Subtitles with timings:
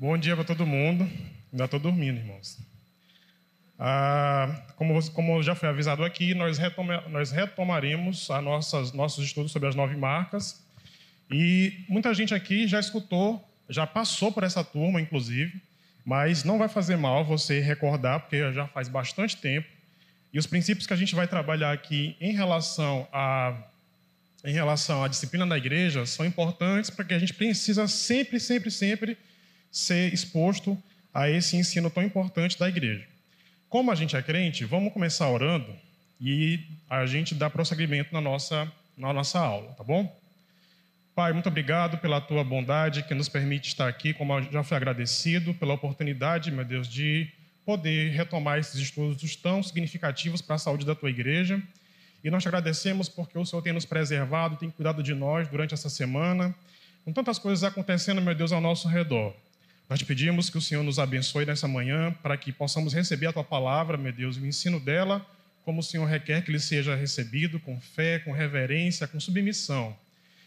[0.00, 1.10] Bom dia para todo mundo.
[1.52, 2.56] Ainda estou dormindo, irmãos.
[3.76, 9.50] Ah, como, como, já foi avisado aqui, nós, retoma, nós retomaremos a nossas, nossos estudos
[9.50, 10.64] sobre as nove marcas.
[11.28, 15.60] E muita gente aqui já escutou, já passou por essa turma, inclusive,
[16.04, 19.66] mas não vai fazer mal você recordar, porque já faz bastante tempo.
[20.32, 23.52] E os princípios que a gente vai trabalhar aqui em relação a
[24.44, 29.18] em relação à disciplina da igreja são importantes porque a gente precisa sempre, sempre, sempre
[29.70, 30.76] ser exposto
[31.12, 33.06] a esse ensino tão importante da igreja.
[33.68, 35.74] Como a gente é crente, vamos começar orando
[36.20, 40.16] e a gente dá prosseguimento na nossa, na nossa aula, tá bom?
[41.14, 45.52] Pai, muito obrigado pela tua bondade que nos permite estar aqui, como já fui agradecido
[45.52, 47.28] pela oportunidade, meu Deus, de
[47.66, 51.60] poder retomar esses estudos tão significativos para a saúde da tua igreja.
[52.22, 55.74] E nós te agradecemos porque o Senhor tem nos preservado, tem cuidado de nós durante
[55.74, 56.54] essa semana,
[57.04, 59.34] com tantas coisas acontecendo, meu Deus, ao nosso redor.
[59.88, 63.32] Nós te pedimos que o Senhor nos abençoe nessa manhã, para que possamos receber a
[63.32, 65.24] tua palavra, meu Deus, o ensino dela,
[65.64, 69.96] como o Senhor requer que ele seja recebido, com fé, com reverência, com submissão.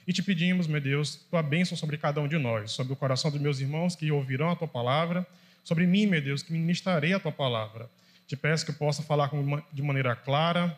[0.08, 3.32] E te pedimos, meu Deus, tua bênção sobre cada um de nós, sobre o coração
[3.32, 5.26] dos meus irmãos que ouvirão a tua palavra,
[5.64, 7.90] sobre mim, meu Deus, que ministrarei a tua palavra.
[8.28, 9.32] Te peço que eu possa falar
[9.74, 10.78] de maneira clara,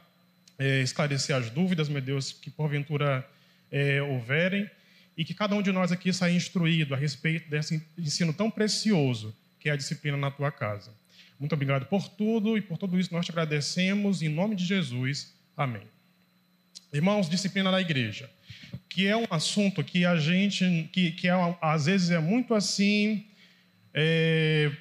[0.57, 3.27] é, esclarecer as dúvidas, meu Deus, que porventura
[3.69, 4.69] é, houverem,
[5.17, 9.35] e que cada um de nós aqui saia instruído a respeito desse ensino tão precioso
[9.59, 10.91] que é a disciplina na tua casa.
[11.39, 15.33] Muito obrigado por tudo e por tudo isso nós te agradecemos em nome de Jesus.
[15.55, 15.83] Amém.
[16.91, 18.29] Irmãos, disciplina na igreja,
[18.87, 23.25] que é um assunto que a gente, que, que é, às vezes é muito assim,
[23.93, 24.71] é,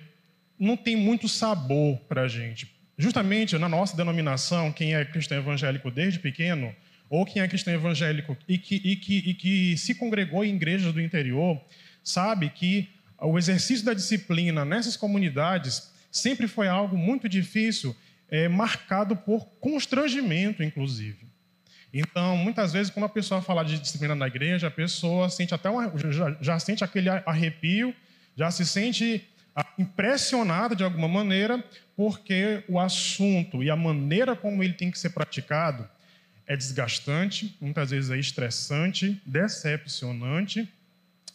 [0.58, 2.70] não tem muito sabor para a gente.
[2.98, 6.75] Justamente na nossa denominação, quem é cristão evangélico desde pequeno,
[7.12, 10.94] ou quem é cristão evangélico e que, e que, e que se congregou em igrejas
[10.94, 11.60] do interior,
[12.02, 12.88] sabe que
[13.20, 17.94] o exercício da disciplina nessas comunidades sempre foi algo muito difícil,
[18.30, 21.27] é, marcado por constrangimento, inclusive.
[21.92, 25.69] Então, muitas vezes, quando a pessoa fala de disciplina na igreja, a pessoa sente até
[25.69, 27.94] uma, já, já sente aquele arrepio,
[28.34, 29.22] já se sente
[29.78, 31.62] impressionada de alguma maneira,
[31.94, 35.87] porque o assunto e a maneira como ele tem que ser praticado
[36.52, 40.68] é desgastante, muitas vezes é estressante, decepcionante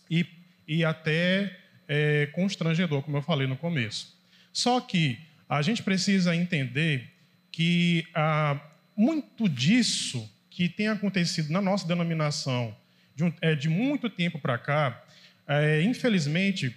[0.10, 0.26] e,
[0.68, 1.58] e até
[1.88, 4.16] é, constrangedor, como eu falei no começo.
[4.54, 5.18] Só que
[5.50, 7.10] a gente precisa entender
[7.52, 8.60] que ah,
[8.96, 12.76] muito disso que tem acontecido na nossa denominação
[13.16, 15.04] de, um, é, de muito tempo para cá,
[15.48, 16.76] é, infelizmente,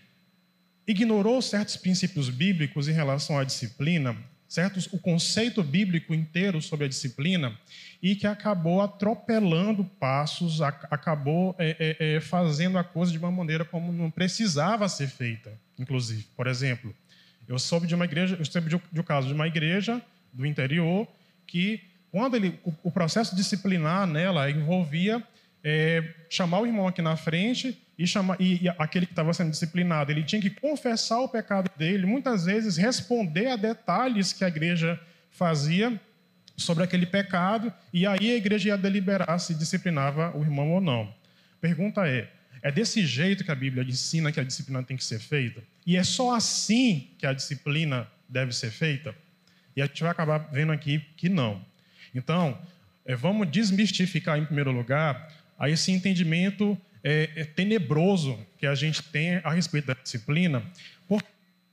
[0.86, 4.16] ignorou certos princípios bíblicos em relação à disciplina,
[4.50, 7.56] certos o conceito bíblico inteiro sobre a disciplina
[8.03, 13.65] e que acabou atropelando passos, acabou é, é, é, fazendo a coisa de uma maneira
[13.65, 16.27] como não precisava ser feita, inclusive.
[16.37, 16.93] Por exemplo,
[17.47, 20.03] eu soube de uma igreja, eu soube de, de um caso de uma igreja
[20.33, 21.06] do interior
[21.47, 21.81] que
[22.11, 25.22] quando ele, o, o processo disciplinar nela envolvia
[25.62, 29.50] é, chamar o irmão aqui na frente e, chamar, e, e aquele que estava sendo
[29.50, 34.49] disciplinado, ele tinha que confessar o pecado dele, muitas vezes responder a detalhes que a
[34.49, 34.99] igreja
[35.31, 36.00] fazia
[36.56, 41.12] sobre aquele pecado, e aí a igreja ia deliberar se disciplinava o irmão ou não.
[41.60, 42.31] Pergunta é:
[42.62, 45.62] é desse jeito que a Bíblia ensina que a disciplina tem que ser feita?
[45.87, 49.15] E é só assim que a disciplina deve ser feita?
[49.75, 51.65] E a gente vai acabar vendo aqui que não.
[52.15, 52.59] Então,
[53.04, 55.28] é, vamos desmistificar em primeiro lugar
[55.60, 60.62] a esse entendimento é, é tenebroso que a gente tem a respeito da disciplina,
[61.06, 61.28] porque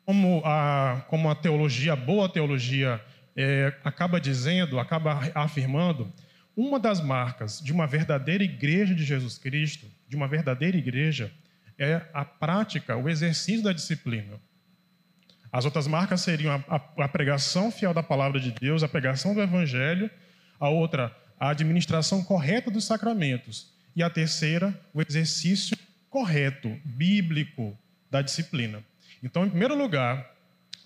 [0.05, 3.01] como a, como a teologia, a boa teologia,
[3.33, 6.11] é, acaba dizendo, acaba afirmando,
[6.55, 11.31] uma das marcas de uma verdadeira igreja de Jesus Cristo, de uma verdadeira igreja,
[11.79, 14.39] é a prática, o exercício da disciplina.
[15.49, 19.33] As outras marcas seriam a, a, a pregação fiel da palavra de Deus, a pregação
[19.33, 20.09] do evangelho,
[20.59, 25.75] a outra, a administração correta dos sacramentos e a terceira, o exercício
[26.07, 27.75] correto, bíblico
[28.11, 28.83] da disciplina.
[29.23, 30.35] Então, em primeiro lugar,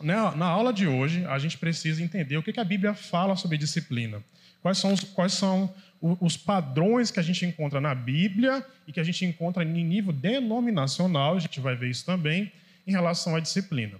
[0.01, 3.35] na, na aula de hoje, a gente precisa entender o que, que a Bíblia fala
[3.35, 4.23] sobre disciplina.
[4.61, 8.99] Quais são, os, quais são os padrões que a gente encontra na Bíblia e que
[9.01, 12.49] a gente encontra em nível denominacional, a gente vai ver isso também,
[12.87, 13.97] em relação à disciplina.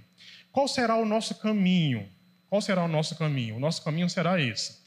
[0.53, 2.07] Qual será o nosso caminho?
[2.49, 3.57] Qual será o nosso caminho?
[3.57, 4.80] O nosso caminho será esse.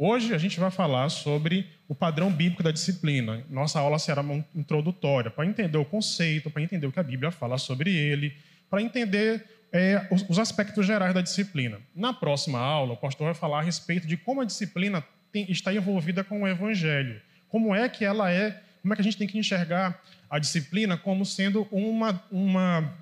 [0.00, 3.44] Hoje a gente vai falar sobre o padrão bíblico da disciplina.
[3.50, 4.24] Nossa aula será
[4.54, 8.32] introdutória para entender o conceito, para entender o que a Bíblia fala sobre ele,
[8.70, 11.80] para entender é, os, os, aspectos gerais da disciplina.
[11.96, 15.74] Na próxima aula, o pastor vai falar a respeito de como a disciplina tem, está
[15.74, 17.20] envolvida com o Evangelho.
[17.48, 20.96] Como é que ela é, como é que a gente tem que enxergar a disciplina
[20.96, 22.94] como sendo uma, uma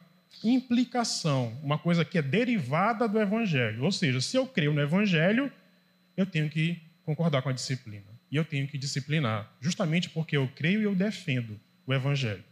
[0.43, 3.85] implicação, uma coisa que é derivada do evangelho.
[3.85, 5.53] Ou seja, se eu creio no evangelho,
[6.17, 8.05] eu tenho que concordar com a disciplina.
[8.31, 12.45] E eu tenho que disciplinar, justamente porque eu creio e eu defendo o evangelho.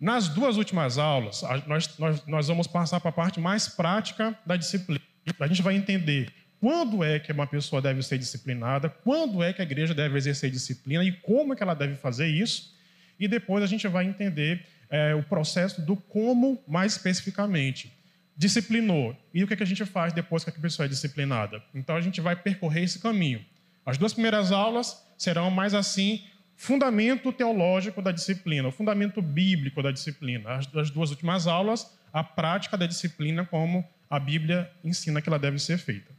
[0.00, 4.56] Nas duas últimas aulas, nós, nós, nós vamos passar para a parte mais prática da
[4.56, 5.00] disciplina.
[5.40, 9.60] A gente vai entender quando é que uma pessoa deve ser disciplinada, quando é que
[9.60, 12.74] a igreja deve exercer disciplina e como é que ela deve fazer isso.
[13.18, 17.92] E depois a gente vai entender é, o processo do como mais especificamente.
[18.36, 19.16] Disciplinou.
[19.32, 21.62] E o que, é que a gente faz depois que a pessoa é disciplinada?
[21.74, 23.44] Então a gente vai percorrer esse caminho.
[23.86, 26.24] As duas primeiras aulas serão mais assim,
[26.56, 30.54] fundamento teológico da disciplina, o fundamento bíblico da disciplina.
[30.54, 35.38] As, as duas últimas aulas, a prática da disciplina como a Bíblia ensina que ela
[35.38, 36.12] deve ser feita.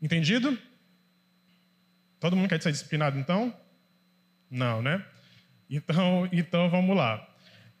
[0.00, 0.58] Entendido?
[2.18, 3.54] Todo mundo quer ser disciplinado então?
[4.50, 5.04] Não, né?
[5.68, 7.26] Então, então vamos lá.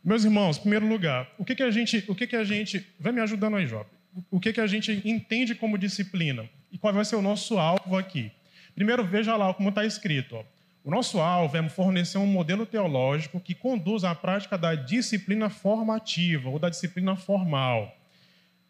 [0.02, 2.86] Meus irmãos, em primeiro lugar, o que, que a gente, o que, que a gente,
[3.00, 3.86] vai me ajudando aí, Job.
[4.30, 7.96] O que, que a gente entende como disciplina e qual vai ser o nosso alvo
[7.96, 8.30] aqui?
[8.74, 10.44] Primeiro, veja lá como está escrito.
[10.84, 16.50] O nosso alvo é fornecer um modelo teológico que conduz à prática da disciplina formativa
[16.50, 17.96] ou da disciplina formal.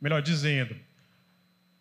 [0.01, 0.77] Melhor dizendo,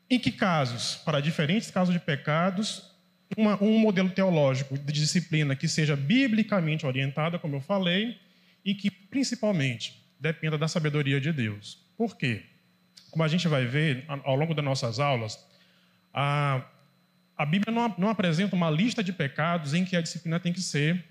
[0.10, 0.96] em que casos?
[0.96, 2.92] Para diferentes casos de pecados,
[3.38, 8.18] uma, um modelo teológico de disciplina que seja biblicamente orientada, como eu falei,
[8.64, 11.86] e que principalmente dependa da sabedoria de Deus.
[11.98, 12.44] Por quê?
[13.12, 15.38] Como a gente vai ver ao longo das nossas aulas,
[16.14, 16.64] a,
[17.38, 20.62] a Bíblia não, não apresenta uma lista de pecados em que a disciplina tem que
[20.62, 21.04] ser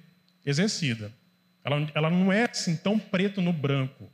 [0.46, 1.12] exercida.
[1.64, 4.10] Ela, ela não é assim tão preto no branco.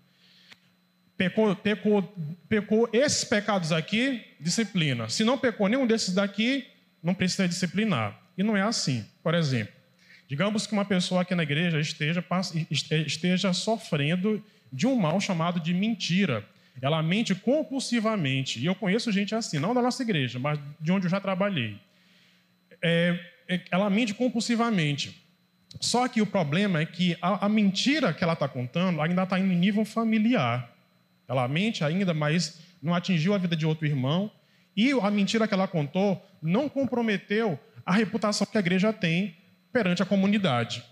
[1.16, 2.16] Pecou, pecou,
[2.48, 5.08] pecou esses pecados aqui, disciplina.
[5.08, 6.66] Se não pecou nenhum desses daqui,
[7.02, 8.18] não precisa disciplinar.
[8.36, 9.04] E não é assim.
[9.22, 9.74] Por exemplo,
[10.28, 12.24] digamos que uma pessoa aqui na igreja esteja,
[13.06, 16.46] esteja sofrendo de um mal chamado de mentira.
[16.80, 18.60] Ela mente compulsivamente.
[18.60, 21.80] E eu conheço gente assim, não da nossa igreja, mas de onde eu já trabalhei
[22.82, 25.24] é, é, ela mente compulsivamente.
[25.80, 29.38] Só que o problema é que a, a mentira que ela está contando ainda está
[29.38, 30.70] em nível familiar.
[31.26, 34.30] Ela mente ainda, mas não atingiu a vida de outro irmão.
[34.76, 39.36] E a mentira que ela contou não comprometeu a reputação que a igreja tem
[39.72, 40.82] perante a comunidade.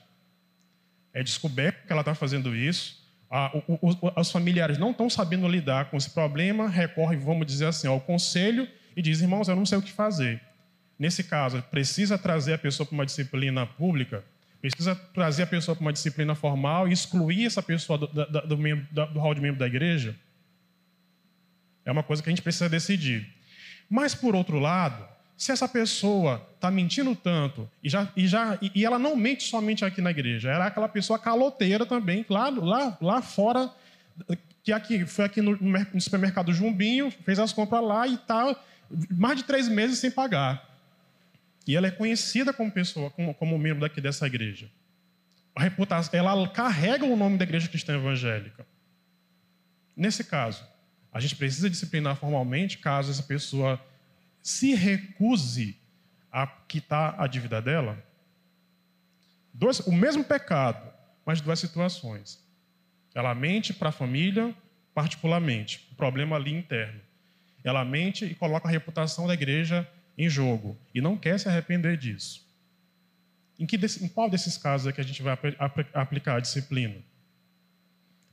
[1.13, 3.03] É descoberto que ela está fazendo isso.
[3.69, 7.89] o, o, os familiares não estão sabendo lidar com esse problema, recorrem, vamos dizer assim,
[7.89, 10.41] ao conselho e dizem, irmãos, eu não sei o que fazer.
[10.99, 14.25] Nesse caso, precisa trazer a pessoa para uma disciplina pública,
[14.61, 18.59] precisa trazer a pessoa para uma disciplina formal e excluir essa pessoa do, do, do,
[18.59, 20.17] membro, do hall de membro da igreja?
[21.85, 23.29] É uma coisa que a gente precisa decidir.
[23.89, 25.07] Mas, por outro lado,
[25.37, 29.85] se essa pessoa está mentindo tanto e, já, e, já, e, ela não mente somente
[29.85, 33.71] aqui na igreja, era aquela pessoa caloteira também, claro, lá, lá fora,
[34.65, 38.57] que aqui, foi aqui no, no supermercado Jumbinho, fez as compras lá e está
[39.11, 40.76] mais de três meses sem pagar.
[41.67, 44.71] E ela é conhecida como pessoa, como, como membro daqui dessa igreja.
[45.55, 48.67] A reputação, ela carrega o nome da igreja cristã evangélica.
[49.97, 50.65] Nesse caso,
[51.13, 53.81] a gente precisa disciplinar formalmente caso essa pessoa
[54.43, 55.77] se recuse
[56.31, 58.01] a quitar a dívida dela.
[59.53, 60.93] Dois, o mesmo pecado,
[61.25, 62.47] mas duas situações.
[63.15, 64.55] Ela mente para a família,
[64.95, 67.01] particularmente, o problema ali interno.
[67.65, 71.97] Ela mente e coloca a reputação da igreja em jogo e não quer se arrepender
[71.97, 72.47] disso.
[73.59, 75.37] Em, que, em qual desses casos é que a gente vai
[75.95, 76.97] aplicar a disciplina?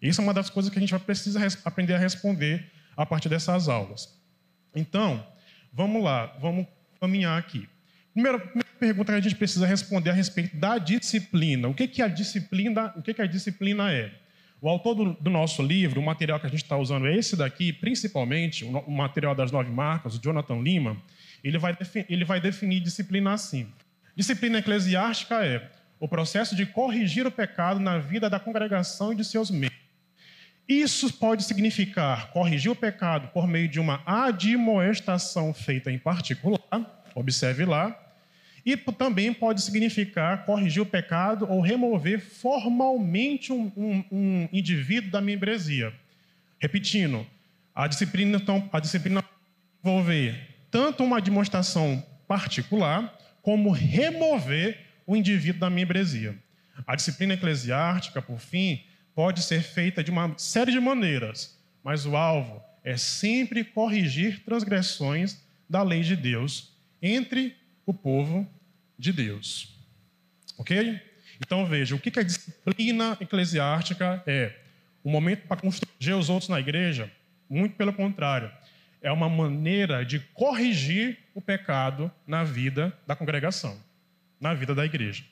[0.02, 3.30] Isso é uma das coisas que a gente vai precisar aprender a responder a partir
[3.30, 4.22] dessas aulas.
[4.76, 5.26] Então,
[5.72, 6.68] vamos lá, vamos
[7.00, 7.68] caminhar aqui.
[8.14, 11.68] Primeira, primeira pergunta que a gente precisa responder a respeito da disciplina.
[11.70, 14.14] O que, que a disciplina, o que, que a disciplina é?
[14.62, 17.36] O autor do, do, nosso livro, o material que a gente está usando é esse
[17.36, 21.02] daqui, principalmente, o, o material das nove marcas, o Jonathan Lima
[21.44, 21.78] ele vai,
[22.10, 23.68] ele vai definir disciplina assim.
[24.16, 25.70] Disciplina eclesiástica é
[26.00, 29.84] o processo de corrigir o pecado na vida da congregação e de seus membros.
[30.68, 37.66] Isso pode significar corrigir o pecado por meio de uma admoestação feita em particular, observe
[37.66, 38.00] lá,
[38.66, 45.20] e também pode significar corrigir o pecado ou remover formalmente um, um, um indivíduo da
[45.20, 45.94] membresia.
[46.60, 47.28] Repetindo,
[47.76, 49.22] a disciplina, então, a disciplina
[49.84, 56.36] envolver tanto uma demonstração particular, como remover o indivíduo da membresia.
[56.88, 62.16] A disciplina eclesiástica, por fim, pode ser feita de uma série de maneiras, mas o
[62.16, 65.38] alvo é sempre corrigir transgressões
[65.70, 68.50] da lei de Deus entre o povo
[68.98, 69.78] de Deus.
[70.58, 71.00] Ok?
[71.40, 74.58] Então veja, o que a disciplina eclesiástica é?
[75.04, 77.12] O momento para constranger os outros na igreja
[77.48, 78.52] Muito pelo contrário.
[79.04, 83.78] É uma maneira de corrigir o pecado na vida da congregação,
[84.40, 85.24] na vida da igreja.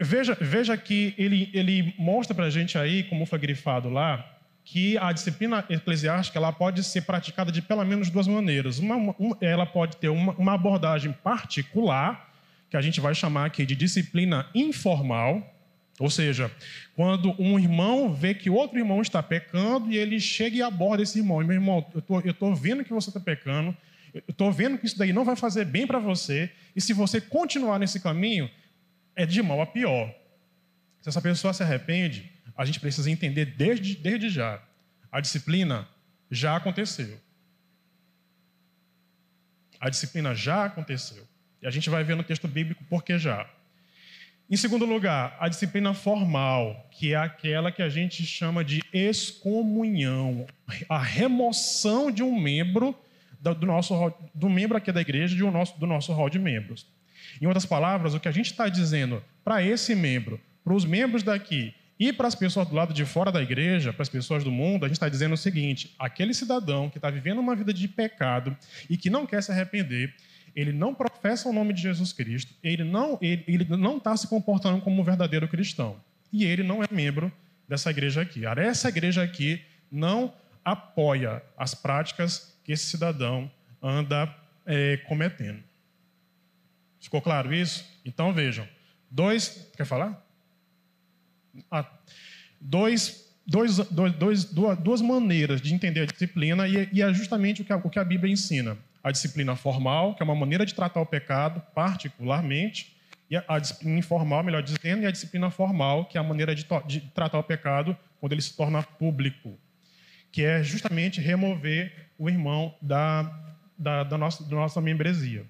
[0.00, 4.96] Veja, veja que ele, ele mostra para a gente aí, como foi grifado lá, que
[4.98, 8.78] a disciplina eclesiástica ela pode ser praticada de pelo menos duas maneiras.
[8.78, 12.32] Uma, ela pode ter uma, uma abordagem particular,
[12.70, 15.53] que a gente vai chamar aqui de disciplina informal,
[15.98, 16.50] ou seja,
[16.96, 21.18] quando um irmão vê que outro irmão está pecando e ele chega e aborda esse
[21.18, 21.40] irmão.
[21.40, 23.76] E, meu irmão, eu estou vendo que você está pecando,
[24.12, 27.20] eu estou vendo que isso daí não vai fazer bem para você, e se você
[27.20, 28.50] continuar nesse caminho,
[29.14, 30.12] é de mal a pior.
[31.00, 34.62] Se essa pessoa se arrepende, a gente precisa entender desde, desde já.
[35.10, 35.88] A disciplina
[36.30, 37.20] já aconteceu.
[39.78, 41.26] A disciplina já aconteceu.
[41.62, 43.48] E a gente vai ver no texto bíblico por que já.
[44.50, 50.46] Em segundo lugar, a disciplina formal, que é aquela que a gente chama de excomunhão,
[50.86, 52.94] a remoção de um membro
[53.40, 53.94] do nosso
[54.34, 56.86] do membro aqui da igreja, do nosso, do nosso hall de membros.
[57.40, 61.22] Em outras palavras, o que a gente está dizendo para esse membro, para os membros
[61.22, 64.50] daqui e para as pessoas do lado de fora da igreja, para as pessoas do
[64.50, 67.88] mundo, a gente está dizendo o seguinte: aquele cidadão que está vivendo uma vida de
[67.88, 68.54] pecado
[68.90, 70.14] e que não quer se arrepender,
[70.54, 74.28] ele não professa o nome de Jesus Cristo, ele não ele, ele não está se
[74.28, 76.00] comportando como um verdadeiro cristão
[76.32, 77.32] e ele não é membro
[77.68, 78.42] dessa igreja aqui.
[78.44, 80.34] Essa igreja aqui não
[80.64, 83.50] apoia as práticas que esse cidadão
[83.82, 84.34] anda
[84.66, 85.62] é, cometendo.
[87.00, 87.84] Ficou claro isso?
[88.04, 88.66] Então vejam.
[89.10, 89.70] Dois.
[89.76, 90.26] Quer falar?
[91.70, 91.86] Ah,
[92.60, 97.64] dois, dois, dois, duas, duas maneiras de entender a disciplina, e, e é justamente o
[97.64, 98.76] que, a, o que a Bíblia ensina.
[99.04, 102.96] A disciplina formal, que é uma maneira de tratar o pecado, particularmente,
[103.30, 106.54] e a, a disciplina informal, melhor dizendo, e a disciplina formal, que é a maneira
[106.54, 109.58] de, de tratar o pecado quando ele se torna público,
[110.32, 113.30] que é justamente remover o irmão da,
[113.78, 115.44] da, da, nossa, da nossa membresia.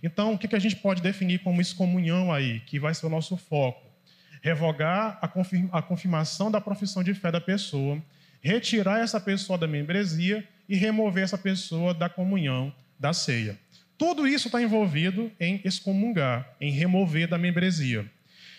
[0.00, 3.36] Então, o que a gente pode definir como excomunhão aí, que vai ser o nosso
[3.36, 3.90] foco?
[4.40, 8.00] Revogar a confirmação da profissão de fé da pessoa,
[8.40, 13.58] retirar essa pessoa da membresia e remover essa pessoa da comunhão da ceia.
[13.96, 18.02] Tudo isso está envolvido em excomungar, em remover da membresia.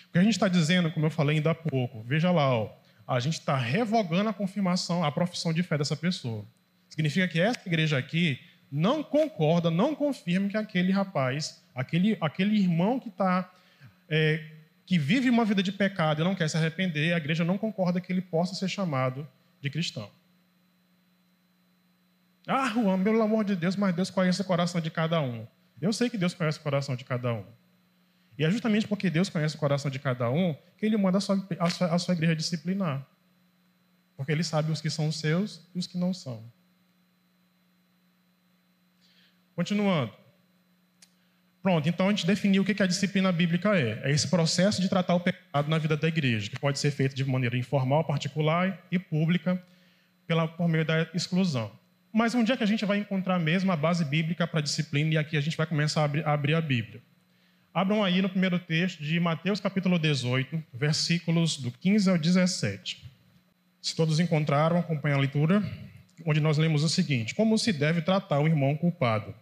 [0.10, 2.76] O que a gente está dizendo, como eu falei ainda há pouco, veja lá, ó,
[3.08, 6.46] a gente está revogando a confirmação, a profissão de fé dessa pessoa.
[6.90, 8.40] Significa que essa igreja aqui
[8.72, 13.50] não concorda, não confirma que aquele rapaz, aquele, aquele irmão que está.
[14.10, 14.44] É,
[14.86, 18.02] que vive uma vida de pecado e não quer se arrepender, a igreja não concorda
[18.02, 19.26] que ele possa ser chamado
[19.62, 20.10] de cristão.
[22.48, 25.46] Ah, Juan, pelo amor de Deus, mas Deus conhece o coração de cada um.
[25.80, 27.46] Eu sei que Deus conhece o coração de cada um.
[28.38, 31.22] E é justamente porque Deus conhece o coração de cada um que Ele manda a
[31.22, 33.06] sua, a sua, a sua igreja disciplinar.
[34.16, 36.44] Porque Ele sabe os que são seus e os que não são.
[39.56, 40.14] Continuando.
[41.62, 44.02] Pronto, então a gente definiu o que a disciplina bíblica é.
[44.04, 47.16] É esse processo de tratar o pecado na vida da igreja, que pode ser feito
[47.16, 49.62] de maneira informal, particular e pública,
[50.26, 51.72] pela, por meio da exclusão.
[52.14, 55.14] Mas onde é que a gente vai encontrar mesmo a base bíblica para a disciplina?
[55.14, 57.02] E aqui a gente vai começar a abrir, a Bíblia.
[57.74, 63.10] Abram aí no primeiro texto de Mateus capítulo 18, versículos do 15 ao 17.
[63.82, 65.64] Se todos encontraram, acompanhem a leitura,
[66.26, 69.34] onde nós lemos o seguinte: Como se deve tratar o irmão culpado?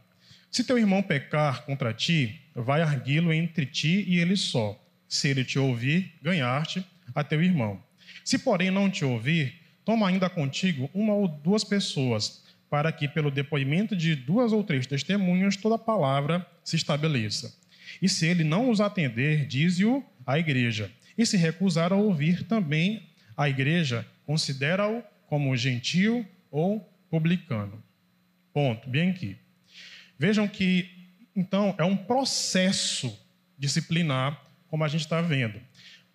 [0.52, 4.80] Se teu irmão pecar contra ti, vai arguí-lo entre ti e ele só.
[5.08, 6.86] Se ele te ouvir, ganhar-te
[7.16, 7.82] a teu irmão.
[8.24, 13.32] Se, porém, não te ouvir, toma ainda contigo uma ou duas pessoas, para que, pelo
[13.32, 17.54] depoimento de duas ou três testemunhas, toda palavra se estabeleça.
[18.02, 20.92] E se ele não os atender, dize-o à igreja.
[21.18, 27.84] E se recusar a ouvir também a igreja, considera-o como gentil ou publicano.
[28.54, 28.90] Ponto.
[28.90, 29.36] Bem aqui.
[30.18, 30.90] Vejam que,
[31.36, 33.18] então, é um processo
[33.58, 35.60] disciplinar, como a gente está vendo.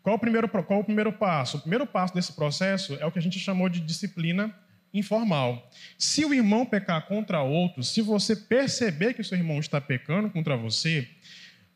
[0.02, 1.56] Qual o, primeiro, qual o primeiro passo?
[1.56, 4.54] O primeiro passo desse processo é o que a gente chamou de disciplina
[4.94, 5.68] informal.
[5.98, 10.30] Se o irmão pecar contra outro, se você perceber que o seu irmão está pecando
[10.30, 11.08] contra você,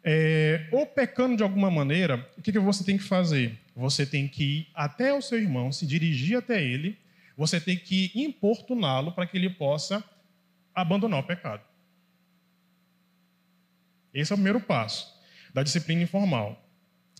[0.04, 3.58] é, ou pecando de alguma maneira, o que, que você tem que fazer?
[3.74, 6.96] Você tem que ir até o seu irmão, se dirigir até ele,
[7.36, 10.02] você tem que importuná-lo para que ele possa
[10.74, 11.62] abandonar o pecado.
[14.14, 15.12] Esse é o primeiro passo
[15.52, 16.64] da disciplina informal.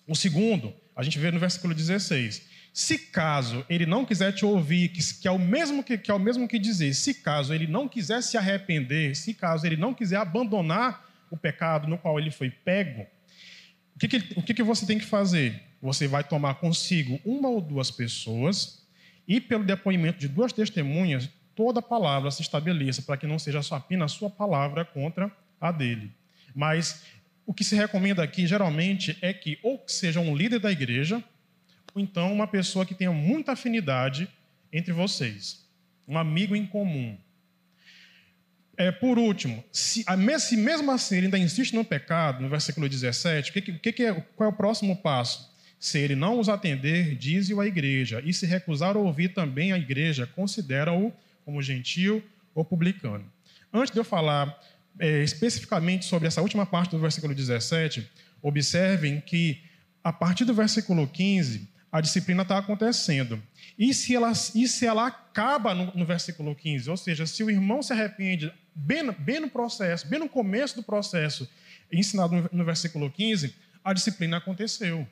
[0.07, 2.48] O segundo, a gente vê no versículo 16.
[2.79, 6.15] Se caso ele não quiser te ouvir, que, que, é o mesmo que, que é
[6.15, 9.93] o mesmo que dizer, se caso ele não quiser se arrepender, se caso ele não
[9.93, 13.05] quiser abandonar o pecado no qual ele foi pego,
[13.97, 15.61] o que, que, o que, que você tem que fazer?
[15.83, 18.87] Você vai tomar consigo uma ou duas pessoas
[19.27, 23.75] e, pelo depoimento de duas testemunhas, toda palavra se estabeleça, para que não seja só
[23.75, 26.13] apenas a sua palavra contra a dele.
[26.55, 27.03] Mas
[27.45, 31.21] o que se recomenda aqui, geralmente, é que ou seja um líder da igreja,
[31.95, 34.29] ou então uma pessoa que tenha muita afinidade
[34.73, 35.65] entre vocês,
[36.07, 37.17] um amigo em comum.
[38.77, 40.05] É, por último, se,
[40.39, 44.15] se, mesmo assim ele ainda insiste no pecado, no versículo 17, que, que, que é,
[44.37, 45.53] qual é o próximo passo?
[45.81, 49.79] Se ele não os atender, dize-o à igreja, e se recusar a ouvir também a
[49.79, 51.13] igreja, considera-o
[51.45, 52.23] como gentil
[52.55, 53.25] ou publicano.
[53.73, 54.57] Antes de eu falar
[54.99, 58.09] é, especificamente sobre essa última parte do versículo 17,
[58.43, 59.63] observem que
[60.03, 63.43] a partir do versículo 15, a disciplina está acontecendo.
[63.79, 67.51] E se, ela, e se ela acaba no, no, versículo 15, ou seja, se o
[67.51, 71.49] irmão se arrepende bem, bem no processo, bem no começo do processo,
[71.91, 75.07] ensinado no, no versículo 15, a disciplina aconteceu.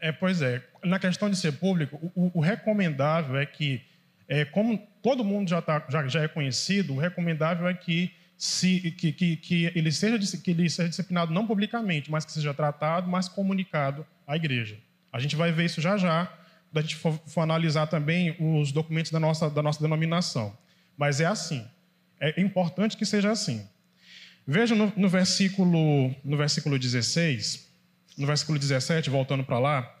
[0.00, 3.82] É, pois é, na questão de ser público, o, o recomendável é que,
[4.28, 8.92] é, como todo mundo já, tá, já, já é conhecido, o recomendável é que, se,
[8.92, 13.10] que, que, que, ele seja, que ele seja disciplinado não publicamente, mas que seja tratado,
[13.10, 14.78] mas comunicado à igreja.
[15.12, 16.26] A gente vai ver isso já já,
[16.72, 20.56] quando a gente for, for analisar também os documentos da nossa, da nossa denominação.
[20.96, 21.66] Mas é assim.
[22.20, 23.66] É importante que seja assim.
[24.46, 27.64] Veja no, no versículo, no versículo 16
[28.16, 29.96] no versículo 17, voltando para lá.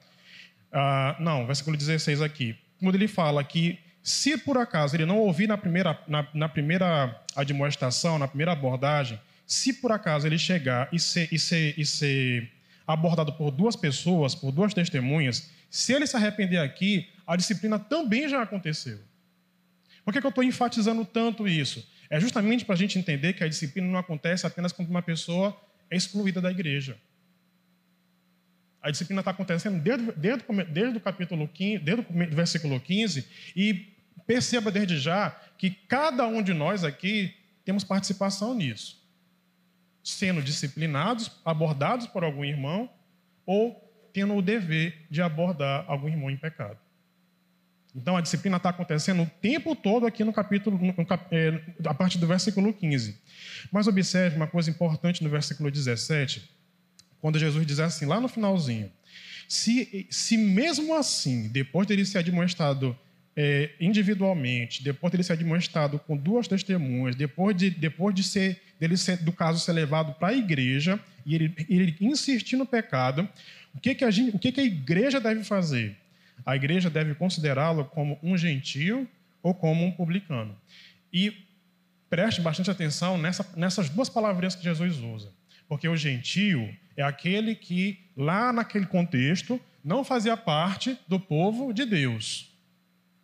[0.72, 2.56] Uh, não, versículo 16 aqui.
[2.80, 7.20] Quando ele fala que se por acaso ele não ouvir na primeira, na, na primeira
[7.34, 12.50] admoestação, na primeira abordagem, se por acaso ele chegar e ser, e, ser, e ser
[12.86, 18.28] abordado por duas pessoas, por duas testemunhas, se ele se arrepender aqui, a disciplina também
[18.28, 18.98] já aconteceu.
[20.04, 21.86] Por que, que eu estou enfatizando tanto isso?
[22.10, 25.58] É justamente para a gente entender que a disciplina não acontece apenas quando uma pessoa
[25.90, 26.98] é excluída da igreja.
[28.82, 33.26] A disciplina está acontecendo desde, desde, desde o capítulo 15, desde o versículo 15,
[33.56, 33.94] e
[34.26, 39.02] perceba desde já que cada um de nós aqui temos participação nisso.
[40.04, 42.88] Sendo disciplinados, abordados por algum irmão,
[43.44, 43.80] ou
[44.12, 46.78] tendo o dever de abordar algum irmão em pecado.
[47.96, 50.94] Então a disciplina está acontecendo o tempo todo aqui no capítulo, no,
[51.32, 53.20] é, a partir do versículo 15.
[53.72, 56.54] Mas observe uma coisa importante no versículo 17
[57.24, 58.92] quando Jesus diz assim, lá no finalzinho:
[59.48, 62.94] se, se mesmo assim, depois dele ser admoestado
[63.34, 68.96] é, individualmente, depois dele ser admoestado com duas testemunhas, depois, de, depois de ser, dele
[68.96, 73.28] ser, do caso ser levado para a igreja e ele, ele insistir no pecado,
[73.74, 75.96] o que, que, a, gente, o que, que a igreja deve fazer?
[76.44, 79.08] A igreja deve considerá-lo como um gentio
[79.42, 80.56] ou como um publicano.
[81.12, 81.46] E
[82.08, 85.32] preste bastante atenção nessa, nessas duas palavrinhas que Jesus usa.
[85.68, 91.84] Porque o gentio é aquele que, lá naquele contexto, não fazia parte do povo de
[91.84, 92.52] Deus.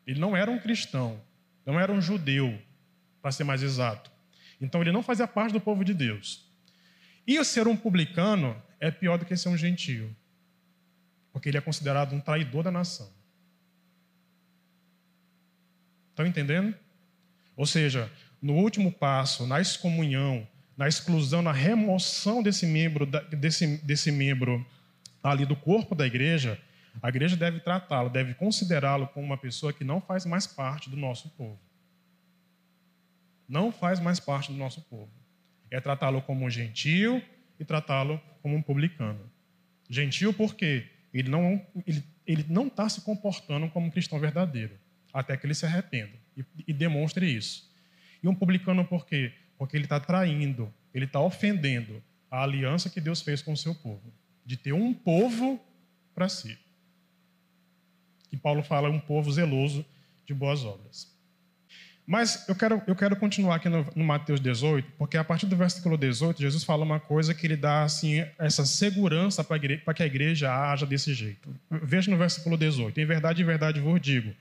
[0.06, 1.20] Ele não era um cristão,
[1.64, 2.58] não era um judeu,
[3.22, 4.09] para ser mais exato.
[4.60, 6.48] Então, ele não fazia parte do povo de Deus.
[7.26, 10.14] E ser um publicano é pior do que ser um gentio,
[11.32, 13.10] porque ele é considerado um traidor da nação.
[16.10, 16.74] Estão entendendo?
[17.56, 18.10] Ou seja,
[18.42, 20.46] no último passo, na excomunhão,
[20.76, 24.66] na exclusão, na remoção desse membro, desse, desse membro
[25.22, 26.60] ali do corpo da igreja,
[27.02, 30.96] a igreja deve tratá-lo, deve considerá-lo como uma pessoa que não faz mais parte do
[30.96, 31.58] nosso povo.
[33.50, 35.10] Não faz mais parte do nosso povo.
[35.72, 37.20] É tratá-lo como um gentil
[37.58, 39.28] e tratá-lo como um publicano.
[39.88, 44.78] Gentil porque ele não ele, ele não está se comportando como um cristão verdadeiro,
[45.12, 47.68] até que ele se arrependa e, e demonstre isso.
[48.22, 49.32] E um publicano por quê?
[49.58, 53.74] Porque ele está traindo, ele está ofendendo a aliança que Deus fez com o seu
[53.74, 54.14] povo,
[54.46, 55.60] de ter um povo
[56.14, 56.56] para si.
[58.28, 59.84] Que Paulo fala um povo zeloso
[60.24, 61.19] de boas obras.
[62.10, 65.54] Mas eu quero, eu quero continuar aqui no, no Mateus 18, porque a partir do
[65.54, 70.06] versículo 18, Jesus fala uma coisa que ele dá assim, essa segurança para que a
[70.06, 71.48] igreja haja desse jeito.
[71.70, 74.34] Veja no versículo 18: Em verdade, em verdade vos digo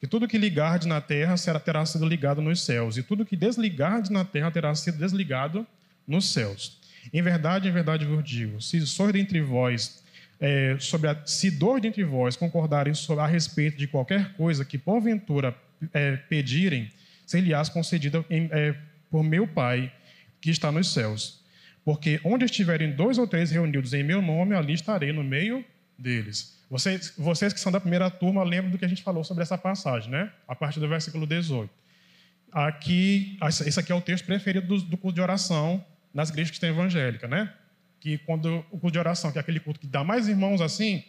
[0.00, 3.34] que tudo que ligardes na terra será, terá sido ligado nos céus, e tudo que
[3.34, 5.66] desligardes na terra terá sido desligado
[6.06, 6.78] nos céus.
[7.12, 10.04] Em verdade, em verdade vos digo: se sois dentre vós,
[10.38, 14.78] é, sobre a, se dois dentre vós concordarem sobre, a respeito de qualquer coisa que
[14.78, 15.52] porventura
[15.92, 16.88] é, pedirem,
[17.28, 18.74] ser-lhe-ás concedida em, é,
[19.10, 19.92] por meu Pai
[20.40, 21.44] que está nos céus.
[21.84, 25.64] Porque onde estiverem dois ou três reunidos em meu nome, ali estarei no meio
[25.98, 26.58] deles.
[26.70, 29.58] Vocês, vocês que são da primeira turma lembram do que a gente falou sobre essa
[29.58, 30.32] passagem, né?
[30.46, 31.70] A partir do versículo 18.
[32.50, 36.70] Aqui, esse aqui é o texto preferido do, do culto de oração nas igrejas cristãs
[36.70, 37.52] evangélicas, né?
[38.00, 41.04] Que quando o culto de oração, que é aquele culto que dá mais irmãos assim,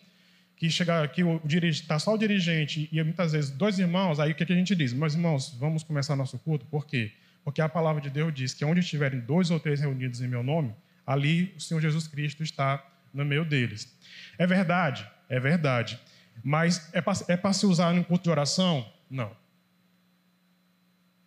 [0.60, 4.36] que chega aqui o está só o dirigente e muitas vezes dois irmãos, aí o
[4.36, 4.91] que, que a gente diz?
[4.91, 6.65] Mas irmãos, vamos começar nosso culto.
[6.65, 7.13] Por quê?
[7.45, 10.43] Porque a palavra de Deus diz que onde estiverem dois ou três reunidos em meu
[10.43, 10.76] nome,
[11.08, 13.98] ali o Senhor Jesus Cristo está no meio deles.
[14.38, 15.98] É verdade, é verdade.
[16.43, 18.86] Mas é para é se usar no culto de oração?
[19.10, 19.32] Não.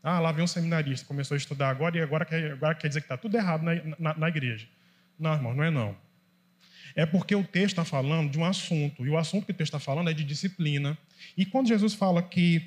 [0.03, 3.01] Ah, lá vem um seminarista, começou a estudar agora e agora quer, agora quer dizer
[3.01, 4.69] que está tudo errado na, na, na igreja.
[5.19, 5.97] Não, irmão, não é não.
[6.95, 9.75] É porque o texto está falando de um assunto, e o assunto que o texto
[9.75, 10.97] está falando é de disciplina.
[11.37, 12.67] E quando Jesus fala que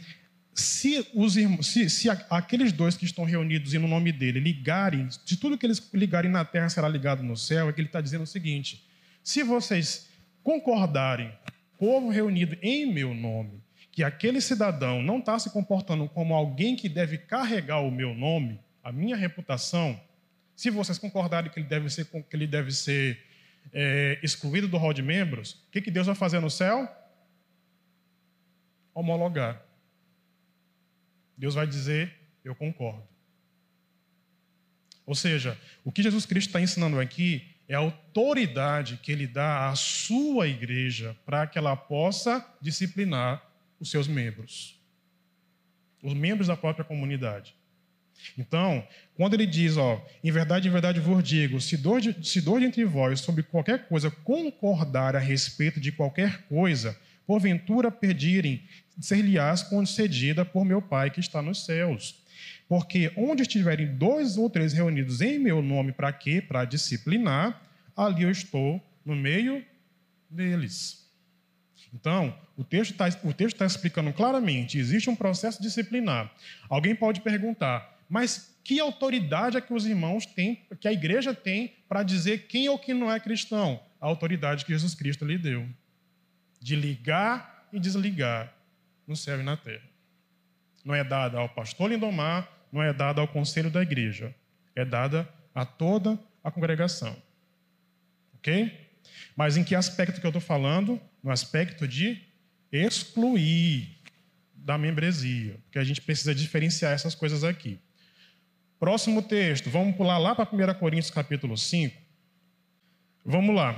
[0.54, 5.10] se, os irmãos, se, se aqueles dois que estão reunidos e no nome dele ligarem,
[5.26, 8.00] de tudo que eles ligarem na terra será ligado no céu, é que ele está
[8.00, 8.88] dizendo o seguinte:
[9.22, 10.10] se vocês
[10.42, 11.32] concordarem,
[11.78, 13.62] povo reunido em meu nome,
[13.92, 18.60] que aquele cidadão não está se comportando como alguém que deve carregar o meu nome,
[18.82, 20.00] a minha reputação,
[20.56, 23.20] se vocês concordarem que ele deve ser, que ele deve ser
[23.74, 26.90] é, excluído do rol de membros, o que, que Deus vai fazer no céu?
[28.94, 29.62] Homologar.
[31.38, 33.08] Deus vai dizer: Eu concordo.
[35.06, 39.70] Ou seja, o que Jesus Cristo está ensinando aqui é a autoridade que ele dá
[39.70, 43.44] à sua igreja para que ela possa disciplinar
[43.80, 44.80] os seus membros,
[46.02, 47.56] os membros da própria comunidade.
[48.38, 52.64] Então, quando ele diz, ó, em verdade, em verdade vos digo, se dois, se dois
[52.64, 58.64] entre vós sobre qualquer coisa concordar a respeito de qualquer coisa, porventura pedirem,
[59.00, 62.24] ser-lhe-ás concedida por meu Pai que está nos céus.
[62.68, 66.42] Porque onde estiverem dois ou três reunidos em meu nome, para quê?
[66.42, 67.62] Para disciplinar,
[67.96, 69.64] ali eu estou no meio
[70.30, 71.06] deles.
[71.94, 76.32] Então, o texto está tá explicando claramente: existe um processo disciplinar.
[76.68, 81.76] Alguém pode perguntar, mas que autoridade é que os irmãos têm, que a igreja tem
[81.88, 83.80] para dizer quem ou quem não é cristão?
[84.02, 85.68] A autoridade que Jesus Cristo lhe deu
[86.60, 88.52] de ligar e desligar
[89.08, 89.88] no céu e na terra.
[90.84, 94.34] Não é dada ao pastor Lindomar, não é dada ao conselho da igreja,
[94.76, 97.16] é dada a toda a congregação.
[98.36, 98.90] Ok?
[99.36, 101.00] Mas em que aspecto que eu estou falando?
[101.24, 102.22] No aspecto de
[102.72, 103.98] excluir
[104.54, 107.80] da membresia, porque a gente precisa diferenciar essas coisas aqui.
[108.80, 111.96] Próximo texto, vamos pular lá para 1 Coríntios capítulo 5.
[113.26, 113.74] Vamos lá,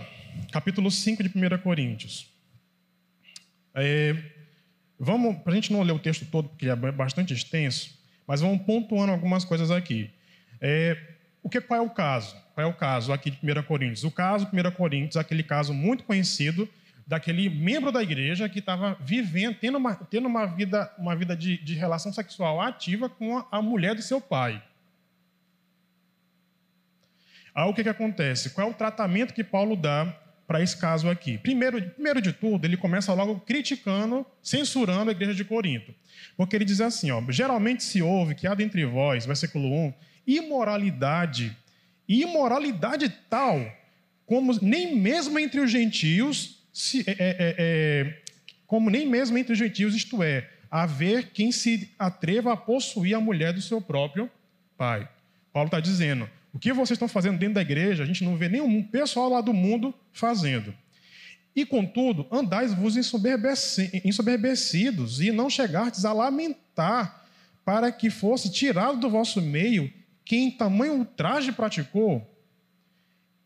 [0.52, 2.28] capítulo 5 de 1 Coríntios.
[3.76, 4.16] É,
[5.00, 8.66] vamos, para a gente não ler o texto todo, porque é bastante extenso, mas vamos
[8.66, 10.10] pontuando algumas coisas aqui.
[10.60, 10.98] É,
[11.44, 12.36] o que, qual é o caso?
[12.56, 14.04] Qual é o caso aqui de 1 Coríntios?
[14.04, 16.68] O caso de 1 Coríntios, aquele caso muito conhecido
[17.06, 21.64] daquele membro da igreja que estava vivendo, tendo uma, tendo uma vida, uma vida de,
[21.64, 24.62] de relação sexual ativa com a, a mulher do seu pai.
[27.58, 28.52] Aí o que, que acontece?
[28.52, 30.16] Qual é o tratamento que Paulo dá
[30.46, 31.40] para esse caso aqui?
[31.40, 35.92] Primeiro, primeiro de tudo, ele começa logo criticando, censurando a igreja de Corinto.
[36.38, 39.94] Porque ele diz assim: ó, geralmente se ouve que há dentre vós, versículo 1,
[40.28, 41.58] imoralidade,
[42.08, 43.60] imoralidade tal,
[44.28, 48.22] como nem mesmo entre os gentios, se, é, é, é, é
[48.68, 53.20] como nem mesmo entre os gentios, isto é, haver quem se atreva a possuir a
[53.20, 54.30] mulher do seu próprio
[54.78, 55.10] pai.
[55.52, 58.50] Paulo está dizendo: o que vocês estão fazendo dentro da igreja, a gente não vê
[58.50, 60.74] nenhum pessoal lá do mundo fazendo.
[61.56, 67.26] E, contudo, andais-vos ensoberbecidos e não chegastes a lamentar
[67.66, 69.92] para que fosse tirado do vosso meio
[70.24, 72.34] quem tamanho ultraje praticou.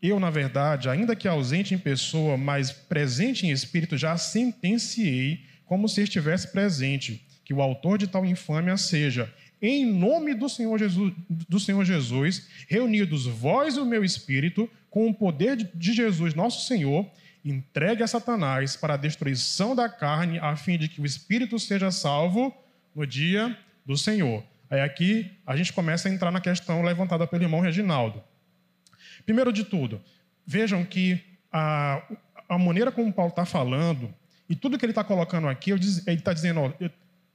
[0.00, 5.88] Eu, na verdade, ainda que ausente em pessoa, mas presente em espírito, já sentenciei como
[5.88, 11.14] se estivesse presente, que o autor de tal infâmia seja em nome do Senhor Jesus,
[11.28, 16.66] do Senhor Jesus, reunidos vós e o meu espírito, com o poder de Jesus, nosso
[16.66, 17.08] Senhor,
[17.44, 21.92] entregue a Satanás para a destruição da carne, a fim de que o espírito seja
[21.92, 22.52] salvo
[22.94, 24.42] no dia do Senhor.
[24.68, 28.22] Aí aqui a gente começa a entrar na questão levantada pelo irmão Reginaldo.
[29.24, 30.00] Primeiro de tudo,
[30.44, 31.20] vejam que
[31.52, 32.02] a,
[32.48, 34.12] a maneira como Paulo está falando,
[34.48, 36.72] e tudo que ele está colocando aqui, ele está dizendo: ó,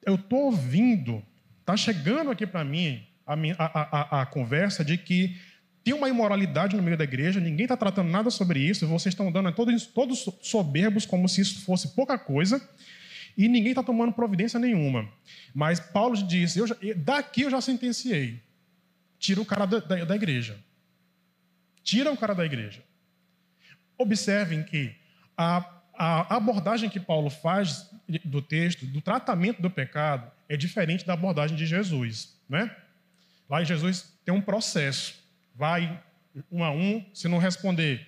[0.05, 1.23] eu estou ouvindo
[1.67, 5.35] Está chegando aqui para mim a, a, a, a, conversa de que
[5.83, 9.29] tem uma imoralidade no meio da igreja, ninguém está tratando nada sobre isso, vocês estão
[9.29, 12.65] dando todos, todos soberbos como se isso fosse pouca coisa,
[13.37, 15.09] e ninguém está tomando providência nenhuma.
[15.53, 18.41] Mas Paulo disse: eu já, daqui eu já sentenciei.
[19.19, 20.57] Tira o cara da, da, da igreja.
[21.83, 22.81] Tira o cara da igreja.
[23.97, 24.95] Observem que
[25.37, 27.91] a, a abordagem que Paulo faz
[28.23, 32.75] do texto, do tratamento do pecado, é diferente da abordagem de Jesus, né?
[33.49, 35.23] Lá Jesus tem um processo,
[35.55, 36.01] vai
[36.51, 38.05] um a um, se não responder,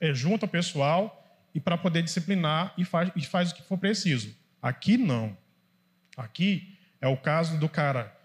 [0.00, 1.18] é, junta o pessoal
[1.54, 4.34] e para poder disciplinar e faz, e faz o que for preciso.
[4.60, 5.36] Aqui não.
[6.16, 8.16] Aqui é o caso do cara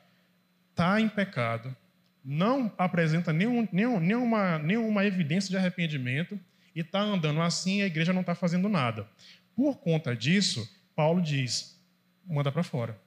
[0.75, 1.75] tá em pecado,
[2.23, 6.39] não apresenta nenhum, nenhum, nenhuma, nenhuma evidência de arrependimento
[6.75, 9.07] e está andando assim a igreja não está fazendo nada.
[9.55, 11.81] Por conta disso, Paulo diz:
[12.27, 13.06] manda para fora.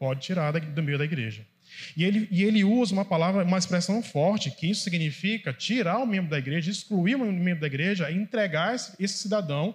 [0.00, 1.46] Pode tirar do meio da igreja.
[1.94, 6.06] E ele, e ele usa uma palavra, uma expressão forte, que isso significa tirar o
[6.06, 9.74] membro da igreja, excluir o membro da igreja entregar esse, cidadão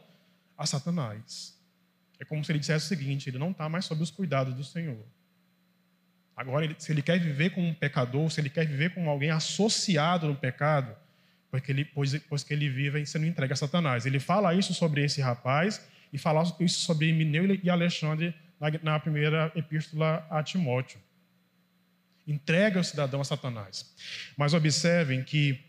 [0.58, 1.56] a Satanás.
[2.20, 4.64] É como se ele dissesse o seguinte: ele não está mais sob os cuidados do
[4.64, 4.98] Senhor.
[6.36, 10.28] Agora, se ele quer viver como um pecador, se ele quer viver como alguém associado
[10.28, 10.96] no pecado,
[11.52, 14.08] porque ele, pois, pois que ele vive sendo entregue a Satanás.
[14.08, 18.34] Ele fala isso sobre esse rapaz e fala isso sobre Mineu e Alexandre
[18.82, 21.00] na, primeira epístola a Timóteo
[22.28, 23.94] entrega o cidadão a Satanás.
[24.36, 25.60] Mas observem que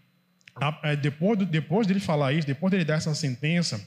[0.83, 3.87] é, depois, depois dele falar isso, depois dele dar essa sentença,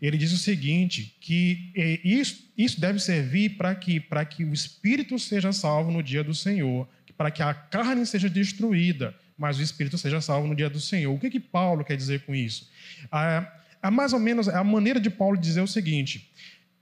[0.00, 5.18] ele diz o seguinte, que é, isso, isso deve servir para que, que o espírito
[5.18, 9.98] seja salvo no dia do Senhor, para que a carne seja destruída, mas o espírito
[9.98, 11.12] seja salvo no dia do Senhor.
[11.12, 12.70] O que, que Paulo quer dizer com isso?
[13.12, 13.46] É,
[13.82, 16.30] é mais ou menos a maneira de Paulo dizer o seguinte,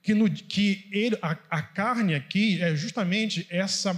[0.03, 3.95] que, no, que ele, a, a carne aqui é justamente essa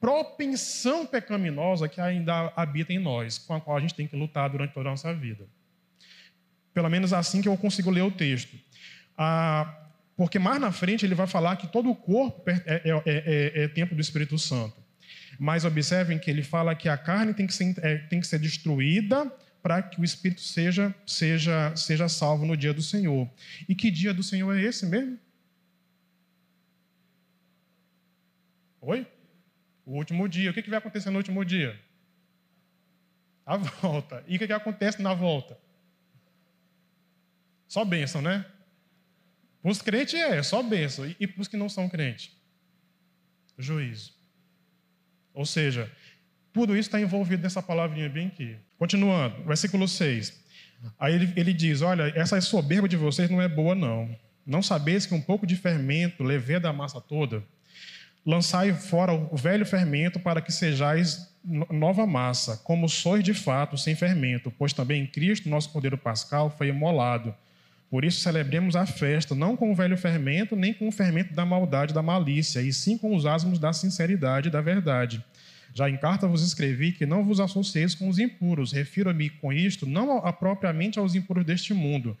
[0.00, 4.50] propensão pecaminosa que ainda habita em nós, com a qual a gente tem que lutar
[4.50, 5.46] durante toda a nossa vida.
[6.72, 8.56] Pelo menos assim que eu consigo ler o texto.
[9.16, 9.82] Ah,
[10.16, 13.64] porque mais na frente ele vai falar que todo o corpo é, é, é, é,
[13.64, 14.76] é templo do Espírito Santo.
[15.38, 18.38] Mas observem que ele fala que a carne tem que ser, é, tem que ser
[18.38, 19.30] destruída
[19.62, 23.28] para que o Espírito seja, seja, seja salvo no dia do Senhor.
[23.68, 25.18] E que dia do Senhor é esse mesmo?
[28.86, 29.06] Oi?
[29.86, 30.50] O último dia.
[30.50, 31.78] O que, vai acontecer no último dia?
[33.44, 34.22] A volta.
[34.26, 35.58] E o que, acontece na volta?
[37.66, 38.44] Só bênção, né?
[39.62, 41.06] Para os crentes é, só bênção.
[41.18, 42.30] E, para os que não são crentes?
[43.58, 44.12] Juízo.
[45.32, 45.90] Ou seja,
[46.52, 48.56] tudo isso está envolvido nessa palavrinha bem aqui.
[48.78, 50.44] Continuando, versículo 6.
[50.98, 54.14] Aí ele, ele diz: Olha, essa soberba de vocês não é boa, não.
[54.46, 57.42] Não sabeis que um pouco de fermento leveda a massa toda?
[58.26, 61.28] Lançai fora o velho fermento para que sejais
[61.70, 66.68] nova massa, como sois de fato, sem fermento, pois também Cristo nosso Cordeiro Pascal foi
[66.68, 67.34] imolado.
[67.90, 71.44] Por isso celebremos a festa, não com o velho fermento, nem com o fermento da
[71.44, 75.22] maldade da malícia, e sim com os asmos da sinceridade e da verdade.
[75.74, 78.72] Já em carta vos escrevi que não vos associeis com os impuros.
[78.72, 82.16] Refiro-me com isto não a, propriamente aos impuros deste mundo,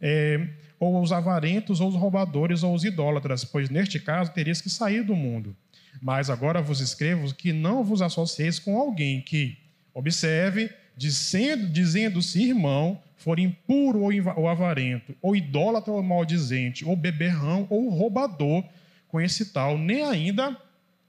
[0.00, 4.70] é, ou os avarentos, ou os roubadores, ou os idólatras, pois neste caso terias que
[4.70, 5.54] sair do mundo.
[6.00, 9.58] Mas agora vos escrevo que não vos associeis com alguém que,
[9.92, 14.00] observe, dizendo-se irmão, for impuro
[14.36, 18.64] ou avarento, ou idólatra ou maldizente, ou beberrão ou roubador,
[19.08, 20.56] com esse tal, nem ainda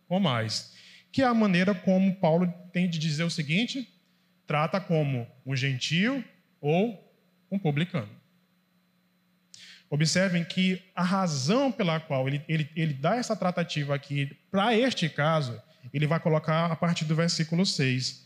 [0.07, 0.73] com mais.
[1.11, 3.87] Que é a maneira como Paulo tem de dizer o seguinte:
[4.45, 6.23] trata como um gentio
[6.59, 7.01] ou
[7.49, 8.20] um publicano.
[9.91, 15.09] Observem que a razão pela qual ele, ele, ele dá essa tratativa aqui, para este
[15.09, 15.61] caso,
[15.93, 18.25] ele vai colocar a partir do versículo 6.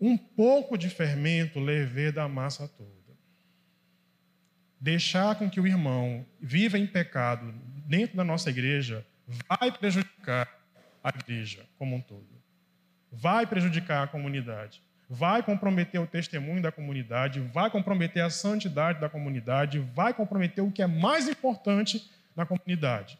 [0.00, 2.90] Um pouco de fermento levê da massa toda.
[4.80, 7.54] Deixar com que o irmão viva em pecado
[7.86, 9.06] dentro da nossa igreja
[9.46, 10.48] vai prejudicar
[11.02, 12.26] a igreja como um todo.
[13.12, 19.08] Vai prejudicar a comunidade vai comprometer o testemunho da comunidade, vai comprometer a santidade da
[19.08, 23.18] comunidade, vai comprometer o que é mais importante na comunidade: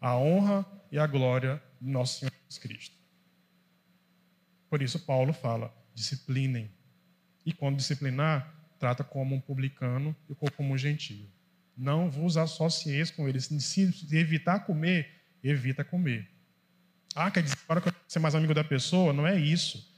[0.00, 2.96] a honra e a glória do nosso Senhor Jesus Cristo.
[4.70, 6.70] Por isso, Paulo fala: disciplinem.
[7.46, 11.28] E quando disciplinar, trata como um publicano e como um gentio.
[11.76, 13.44] Não vos associeis com eles.
[13.46, 13.82] Se
[14.16, 15.10] evitar comer,
[15.42, 16.30] evita comer.
[17.14, 19.12] Ah, quer dizer, para ser mais amigo da pessoa?
[19.12, 19.93] Não é isso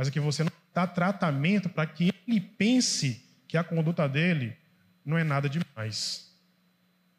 [0.00, 4.56] mas é que você não dá tratamento para que ele pense que a conduta dele
[5.04, 6.34] não é nada demais.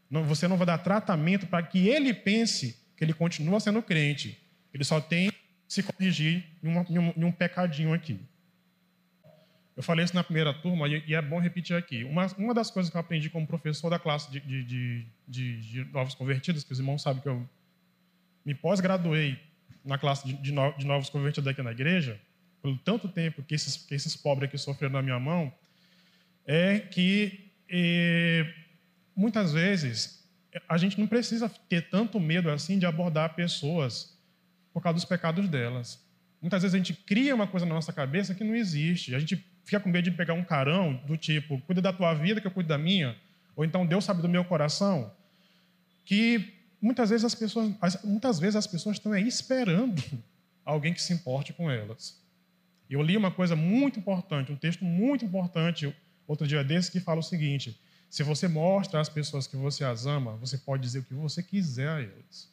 [0.09, 4.35] Não, você não vai dar tratamento para que ele pense que ele continua sendo crente.
[4.73, 5.31] Ele só tem
[5.67, 8.19] se corrigir em, uma, em, um, em um, pecadinho aqui.
[9.77, 12.03] Eu falei isso na primeira turma e, e é bom repetir aqui.
[12.03, 15.83] Uma, uma, das coisas que eu aprendi como professor da classe de, de, de, de
[15.93, 17.47] novos convertidos, que os irmãos sabem que eu
[18.43, 19.39] me pós-graduei
[19.85, 22.19] na classe de, novos convertidos aqui na igreja,
[22.61, 25.51] pelo tanto tempo que esses, que esses pobres aqui sofreram na minha mão,
[26.45, 28.45] é que e,
[29.15, 30.21] muitas vezes
[30.67, 34.17] a gente não precisa ter tanto medo assim de abordar pessoas
[34.73, 36.03] por causa dos pecados delas.
[36.41, 39.15] Muitas vezes a gente cria uma coisa na nossa cabeça que não existe.
[39.15, 42.41] A gente fica com medo de pegar um carão do tipo, cuida da tua vida
[42.41, 43.15] que eu cuido da minha,
[43.55, 45.13] ou então Deus sabe do meu coração,
[46.03, 50.03] que muitas vezes as pessoas, muitas vezes as pessoas estão aí esperando
[50.65, 52.20] alguém que se importe com elas.
[52.91, 55.95] Eu li uma coisa muito importante, um texto muito importante,
[56.27, 60.05] outro dia desse, que fala o seguinte: se você mostra às pessoas que você as
[60.05, 62.51] ama, você pode dizer o que você quiser a elas.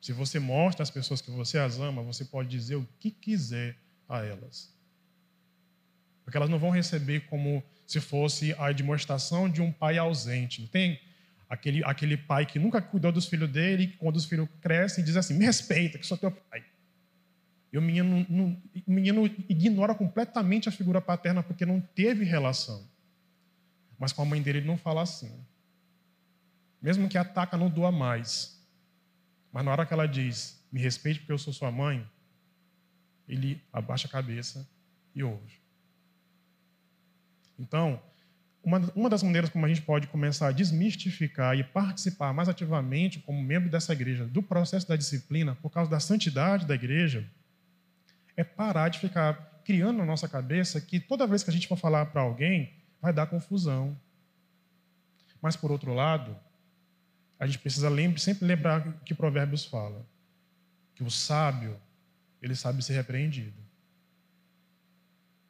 [0.00, 3.76] Se você mostra às pessoas que você as ama, você pode dizer o que quiser
[4.08, 4.74] a elas.
[6.24, 10.62] Porque elas não vão receber como se fosse a demonstração de um pai ausente.
[10.62, 10.98] Não tem
[11.50, 15.16] aquele, aquele pai que nunca cuidou dos filhos dele, que quando os filhos crescem, diz
[15.16, 16.64] assim: me respeita, que sou teu pai.
[17.76, 22.88] E o menino, não, o menino ignora completamente a figura paterna porque não teve relação.
[23.98, 25.30] Mas com a mãe dele ele não fala assim.
[26.80, 28.58] Mesmo que ataca, não doa mais.
[29.52, 32.08] Mas na hora que ela diz, me respeite porque eu sou sua mãe,
[33.28, 34.66] ele abaixa a cabeça
[35.14, 35.60] e ouve.
[37.58, 38.02] Então,
[38.64, 43.18] uma, uma das maneiras como a gente pode começar a desmistificar e participar mais ativamente
[43.18, 47.30] como membro dessa igreja do processo da disciplina, por causa da santidade da igreja,
[48.36, 51.76] é parar de ficar criando na nossa cabeça que toda vez que a gente for
[51.76, 53.98] falar para alguém, vai dar confusão.
[55.40, 56.36] Mas, por outro lado,
[57.38, 60.06] a gente precisa sempre lembrar que Provérbios fala:
[60.94, 61.76] que o sábio,
[62.40, 63.56] ele sabe ser repreendido.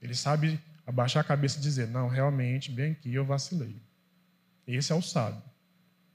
[0.01, 3.77] Ele sabe abaixar a cabeça e dizer: não, realmente, bem aqui eu vacilei.
[4.67, 5.43] Esse é o sábio.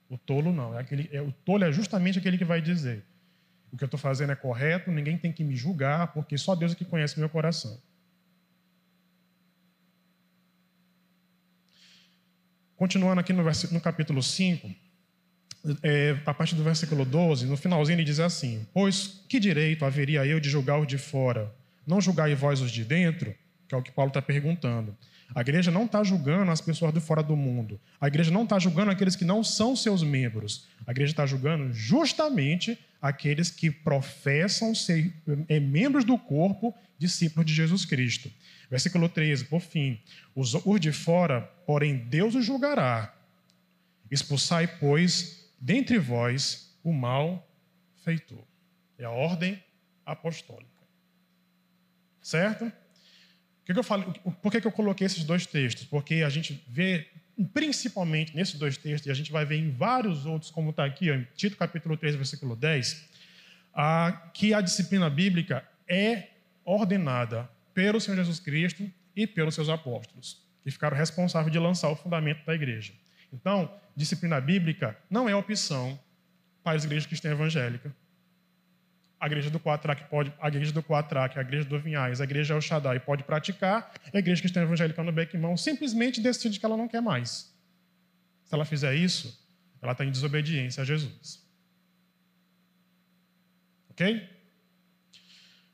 [0.10, 0.78] O tolo não.
[0.78, 3.06] É aquele, é, o tolo é justamente aquele que vai dizer:
[3.72, 6.74] o que eu estou fazendo é correto, ninguém tem que me julgar, porque só Deus
[6.74, 7.80] é que conhece meu coração.
[12.76, 14.70] Continuando aqui no, no capítulo 5,
[15.84, 20.26] é, a partir do versículo 12, no finalzinho ele diz assim: Pois que direito haveria
[20.26, 21.54] eu de julgar os de fora?
[21.86, 23.36] Não julgai vós os de dentro?
[23.68, 24.98] Que é o que Paulo está perguntando.
[25.34, 27.80] A igreja não está julgando as pessoas de fora do mundo.
[28.02, 30.68] A igreja não está julgando aqueles que não são seus membros.
[30.86, 35.14] A igreja está julgando justamente aqueles que professam ser
[35.48, 38.32] é, membros do corpo, discípulos de Jesus Cristo.
[38.70, 40.00] Versículo 13, por fim.
[40.36, 43.14] Os, os de fora, porém, Deus os julgará.
[44.10, 47.50] Expulsai, pois, dentre vós o mal
[48.04, 48.44] feitor.
[48.98, 49.62] É a ordem
[50.06, 50.70] apostólica.
[52.22, 52.72] Certo?
[53.74, 55.86] que, eu por que eu coloquei esses dois textos?
[55.86, 57.08] Porque a gente vê,
[57.54, 61.10] principalmente nesses dois textos, e a gente vai ver em vários outros, como está aqui,
[61.10, 63.10] em Tito capítulo 3, versículo 10,
[63.74, 66.30] a, que a disciplina bíblica é
[66.64, 71.96] ordenada pelo Senhor Jesus Cristo e pelos seus apóstolos, que ficaram responsáveis de lançar o
[71.96, 72.94] fundamento da igreja.
[73.34, 76.00] Então, disciplina bíblica não é opção
[76.64, 77.92] para as igrejas cristãs evangélicas
[79.22, 82.56] a igreja do Quatraque pode, a igreja do Quatraque, a igreja do Vinhais, a igreja
[82.56, 86.88] El Shaddai pode praticar, a igreja cristã evangélica no Bequimão simplesmente decide que ela não
[86.88, 87.54] quer mais.
[88.44, 89.40] Se ela fizer isso,
[89.80, 91.46] ela está em desobediência a Jesus.
[93.92, 94.28] Ok?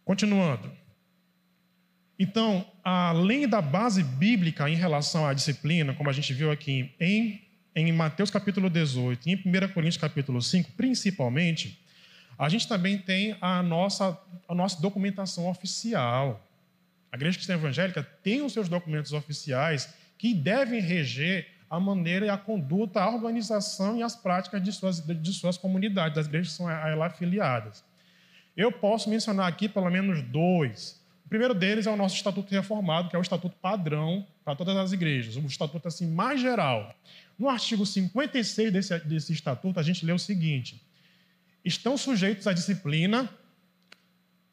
[0.04, 0.70] Continuando.
[2.20, 7.42] Então, além da base bíblica em relação à disciplina, como a gente viu aqui em,
[7.74, 11.87] em Mateus capítulo 18 e em 1 Coríntios capítulo 5, principalmente,
[12.38, 16.44] a gente também tem a nossa, a nossa documentação oficial.
[17.12, 22.30] A Igreja Cristã Evangélica tem os seus documentos oficiais que devem reger a maneira e
[22.30, 26.58] a conduta, a organização e as práticas de suas, de suas comunidades, das igrejas que
[26.58, 27.84] são a ela afiliadas.
[28.56, 31.02] Eu posso mencionar aqui pelo menos dois.
[31.26, 34.78] O primeiro deles é o nosso Estatuto Reformado, que é o Estatuto padrão para todas
[34.78, 36.96] as igrejas, o Estatuto assim mais geral.
[37.38, 40.82] No artigo 56 desse, desse Estatuto, a gente lê o seguinte:
[41.64, 43.30] estão sujeitos à disciplina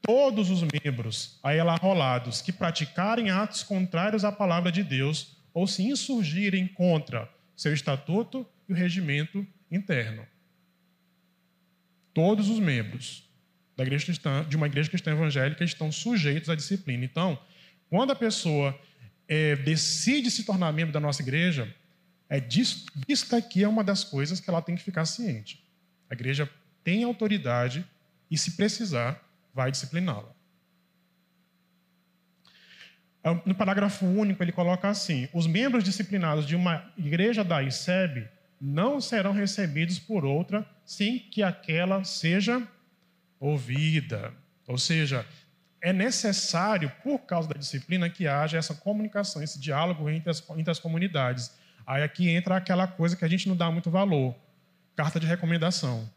[0.03, 5.67] todos os membros a ela arrolados que praticarem atos contrários à palavra de Deus ou
[5.67, 10.27] se insurgirem contra seu estatuto e o regimento interno.
[12.13, 13.29] Todos os membros
[13.77, 17.05] da igreja cristã, de uma igreja cristã evangélica estão sujeitos à disciplina.
[17.05, 17.39] Então,
[17.89, 18.79] quando a pessoa
[19.27, 21.75] é, decide se tornar membro da nossa igreja,
[22.29, 25.65] é disso, isso aqui é uma das coisas que ela tem que ficar ciente.
[26.11, 26.49] A igreja
[26.85, 27.85] tem autoridade
[28.31, 29.21] e, se precisar,
[29.53, 30.35] vai discipliná-la.
[33.25, 38.29] É, no parágrafo único, ele coloca assim: os membros disciplinados de uma igreja da ICEB
[38.61, 42.63] não serão recebidos por outra sem que aquela seja
[43.41, 44.33] ouvida.
[44.67, 45.27] Ou seja,
[45.81, 50.71] é necessário, por causa da disciplina, que haja essa comunicação, esse diálogo entre as, entre
[50.71, 51.53] as comunidades.
[51.87, 54.35] Aí aqui entra aquela coisa que a gente não dá muito valor:
[54.95, 56.09] carta de recomendação.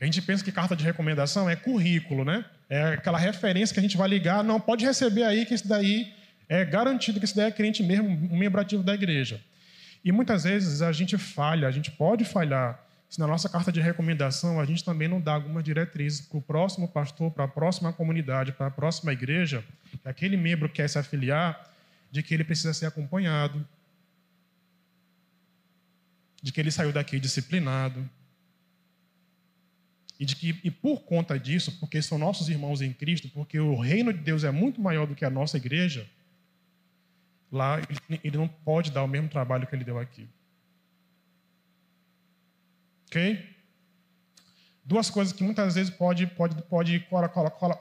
[0.00, 2.44] A gente pensa que carta de recomendação é currículo, né?
[2.70, 6.14] é aquela referência que a gente vai ligar, não, pode receber aí que esse daí
[6.48, 9.40] é garantido que esse daí é crente mesmo, um membro ativo da igreja.
[10.04, 13.80] E muitas vezes a gente falha, a gente pode falhar se na nossa carta de
[13.80, 17.92] recomendação a gente também não dá algumas diretrizes para o próximo pastor, para a próxima
[17.92, 19.64] comunidade, para a próxima igreja,
[20.00, 21.68] que aquele membro quer se afiliar,
[22.08, 23.66] de que ele precisa ser acompanhado,
[26.40, 28.08] de que ele saiu daqui disciplinado,
[30.20, 33.80] e de que e por conta disso, porque são nossos irmãos em Cristo, porque o
[33.80, 36.06] reino de Deus é muito maior do que a nossa igreja,
[37.50, 37.80] lá
[38.22, 40.28] ele não pode dar o mesmo trabalho que ele deu aqui.
[43.06, 43.48] Ok?
[44.84, 47.00] Duas coisas que muitas vezes pode, pode, pode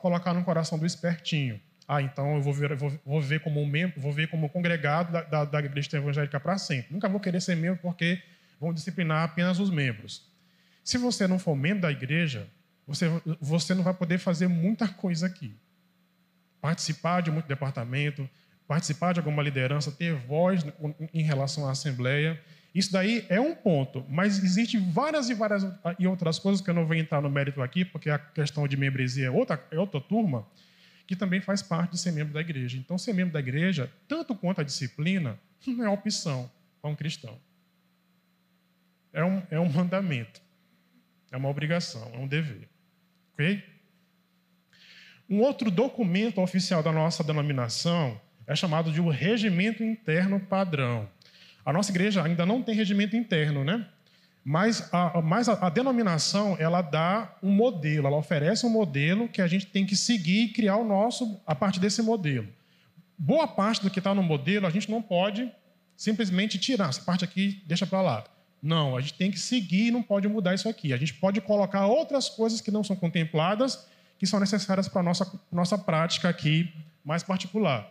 [0.02, 1.60] colocar no coração do espertinho.
[1.86, 5.12] Ah, então eu vou ver, vou, vou ver como um membro, vou ver como congregado
[5.12, 6.94] da, da, da igreja evangélica para sempre.
[6.94, 8.22] Nunca vou querer ser membro porque
[8.62, 10.29] vão disciplinar apenas os membros.
[10.84, 12.48] Se você não for membro da igreja,
[12.88, 13.06] você,
[13.40, 15.56] você não vai poder fazer muita coisa aqui.
[16.60, 18.28] Participar de muito departamento,
[18.68, 20.64] participar de alguma liderança, ter voz
[21.14, 22.40] em relação à assembleia.
[22.74, 25.66] Isso daí é um ponto, mas existem várias e várias
[25.98, 28.78] e outras coisas que eu não vou entrar no mérito aqui, porque a questão de
[28.78, 30.46] membresia é outra, é outra turma,
[31.08, 32.78] que também faz parte de ser membro da igreja.
[32.78, 36.50] Então, ser membro da igreja, tanto quanto a disciplina, não é opção
[36.80, 37.40] para um cristão.
[39.12, 40.40] É um, é um mandamento,
[41.32, 42.68] é uma obrigação, é um dever.
[43.34, 43.64] Ok?
[45.30, 51.08] Um outro documento oficial da nossa denominação é chamado de o regimento interno padrão.
[51.64, 53.86] A nossa igreja ainda não tem regimento interno, né?
[54.44, 59.42] Mas a, mas a, a, denominação ela dá um modelo, ela oferece um modelo que
[59.42, 62.48] a gente tem que seguir e criar o nosso a partir desse modelo.
[63.16, 65.52] Boa parte do que está no modelo a gente não pode
[65.96, 68.24] simplesmente tirar essa parte aqui, deixa para lá.
[68.62, 70.92] Não, a gente tem que seguir e não pode mudar isso aqui.
[70.92, 73.88] A gente pode colocar outras coisas que não são contempladas,
[74.18, 77.90] que são necessárias para a nossa, nossa prática aqui mais particular.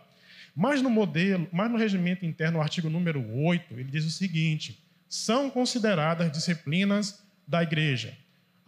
[0.55, 4.83] Mas no modelo, mas no regimento interno, o artigo número 8, ele diz o seguinte:
[5.07, 8.15] são consideradas disciplinas da igreja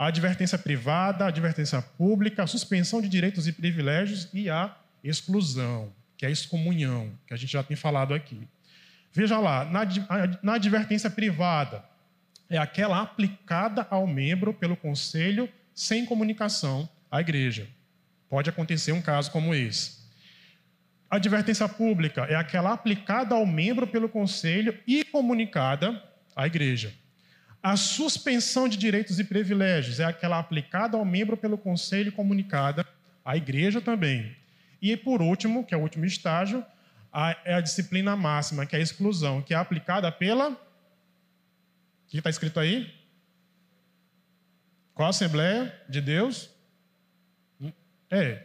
[0.01, 5.93] a advertência privada, a advertência pública, a suspensão de direitos e privilégios e a exclusão,
[6.17, 8.47] que é a excomunhão, que a gente já tem falado aqui.
[9.13, 9.81] Veja lá, na,
[10.41, 11.83] na advertência privada,
[12.51, 17.65] é aquela aplicada ao membro pelo conselho sem comunicação à igreja.
[18.29, 20.01] Pode acontecer um caso como esse.
[21.09, 26.03] A advertência pública é aquela aplicada ao membro pelo conselho e comunicada
[26.35, 26.93] à igreja.
[27.63, 32.85] A suspensão de direitos e privilégios é aquela aplicada ao membro pelo conselho e comunicada
[33.23, 34.35] à igreja também.
[34.81, 36.65] E por último, que é o último estágio,
[37.45, 40.59] é a disciplina máxima, que é a exclusão, que é aplicada pela.
[42.11, 42.93] Que está escrito aí?
[44.93, 46.49] Qual a Assembleia de Deus?
[48.09, 48.43] É,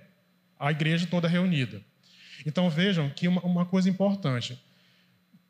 [0.56, 1.82] a igreja toda reunida.
[2.46, 4.56] Então vejam que uma, uma coisa importante.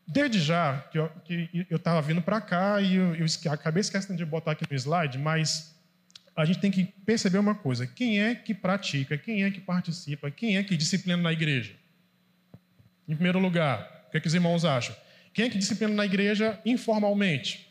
[0.09, 4.53] Desde já, que eu estava vindo para cá e eu, eu, acabei esquecendo de botar
[4.53, 5.77] aqui no slide, mas
[6.35, 10.31] a gente tem que perceber uma coisa: quem é que pratica, quem é que participa,
[10.31, 11.75] quem é que disciplina na igreja?
[13.07, 14.97] Em primeiro lugar, o que, é que os irmãos acham?
[15.35, 17.66] Quem é que disciplina na igreja informalmente?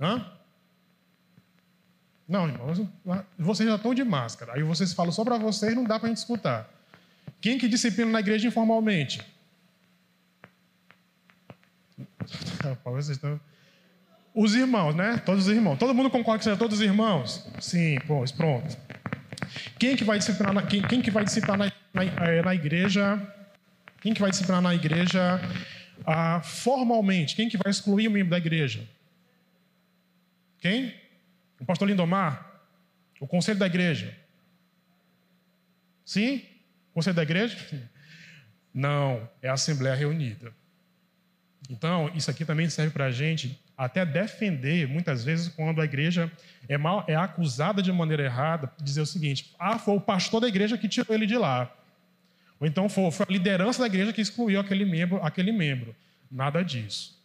[0.00, 0.24] Hã?
[2.28, 2.82] Não, irmãos,
[3.38, 4.52] vocês já estão de máscara.
[4.54, 6.68] Aí vocês falam só para vocês, não dá para a gente escutar.
[7.40, 9.20] Quem que disciplina na igreja informalmente?
[14.34, 15.16] Os irmãos, né?
[15.24, 15.78] Todos os irmãos.
[15.78, 17.44] Todo mundo concorda que sejam todos os irmãos?
[17.58, 18.76] Sim, pois, pronto.
[19.78, 23.20] Quem que vai disciplinar na, quem, quem que vai disciplinar na, na, eh, na, igreja?
[24.00, 25.40] Quem que vai disciplinar na igreja
[26.06, 27.34] ah, formalmente?
[27.34, 28.86] Quem que vai excluir o membro da igreja?
[30.60, 30.94] Quem?
[31.60, 32.62] O pastor Lindomar?
[33.20, 34.16] O conselho da igreja?
[36.04, 36.42] Sim?
[36.94, 37.56] Conselho da igreja?
[38.72, 40.52] Não, é a Assembleia Reunida.
[41.68, 46.30] Então, isso aqui também serve para a gente até defender, muitas vezes, quando a igreja
[46.68, 50.48] é, mal, é acusada de maneira errada, dizer o seguinte: ah, foi o pastor da
[50.48, 51.72] igreja que tirou ele de lá.
[52.58, 55.94] Ou então foi, foi a liderança da igreja que excluiu aquele membro, aquele membro.
[56.30, 57.17] Nada disso.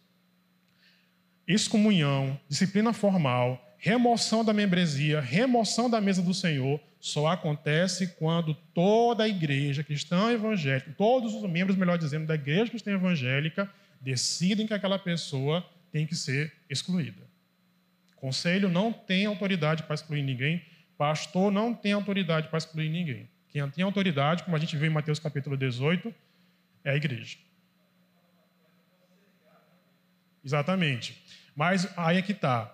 [1.46, 9.24] Excomunhão, disciplina formal, remoção da membresia, remoção da mesa do Senhor, só acontece quando toda
[9.24, 13.70] a igreja cristã evangélica, todos os membros, melhor dizendo, da igreja cristã evangélica,
[14.00, 17.20] decidem que aquela pessoa tem que ser excluída.
[18.16, 20.62] Conselho não tem autoridade para excluir ninguém,
[20.96, 23.28] pastor não tem autoridade para excluir ninguém.
[23.50, 26.12] Quem tem autoridade, como a gente vê em Mateus capítulo 18,
[26.82, 27.36] é a igreja.
[30.44, 31.22] Exatamente.
[31.56, 32.70] Mas aí é que está.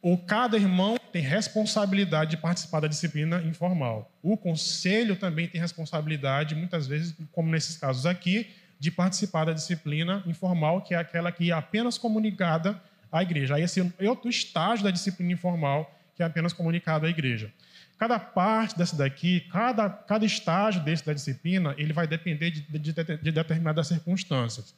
[0.00, 4.12] ou cada irmão tem responsabilidade de participar da disciplina informal.
[4.22, 8.46] O conselho também tem responsabilidade, muitas vezes, como nesses casos aqui,
[8.78, 12.80] de participar da disciplina informal, que é aquela que é apenas comunicada
[13.10, 13.56] à igreja.
[13.56, 17.52] Aí esse é outro estágio da disciplina informal, que é apenas comunicado à igreja.
[17.98, 22.92] Cada parte dessa daqui, cada, cada estágio desse da disciplina, ele vai depender de, de,
[22.92, 24.74] de determinadas circunstâncias.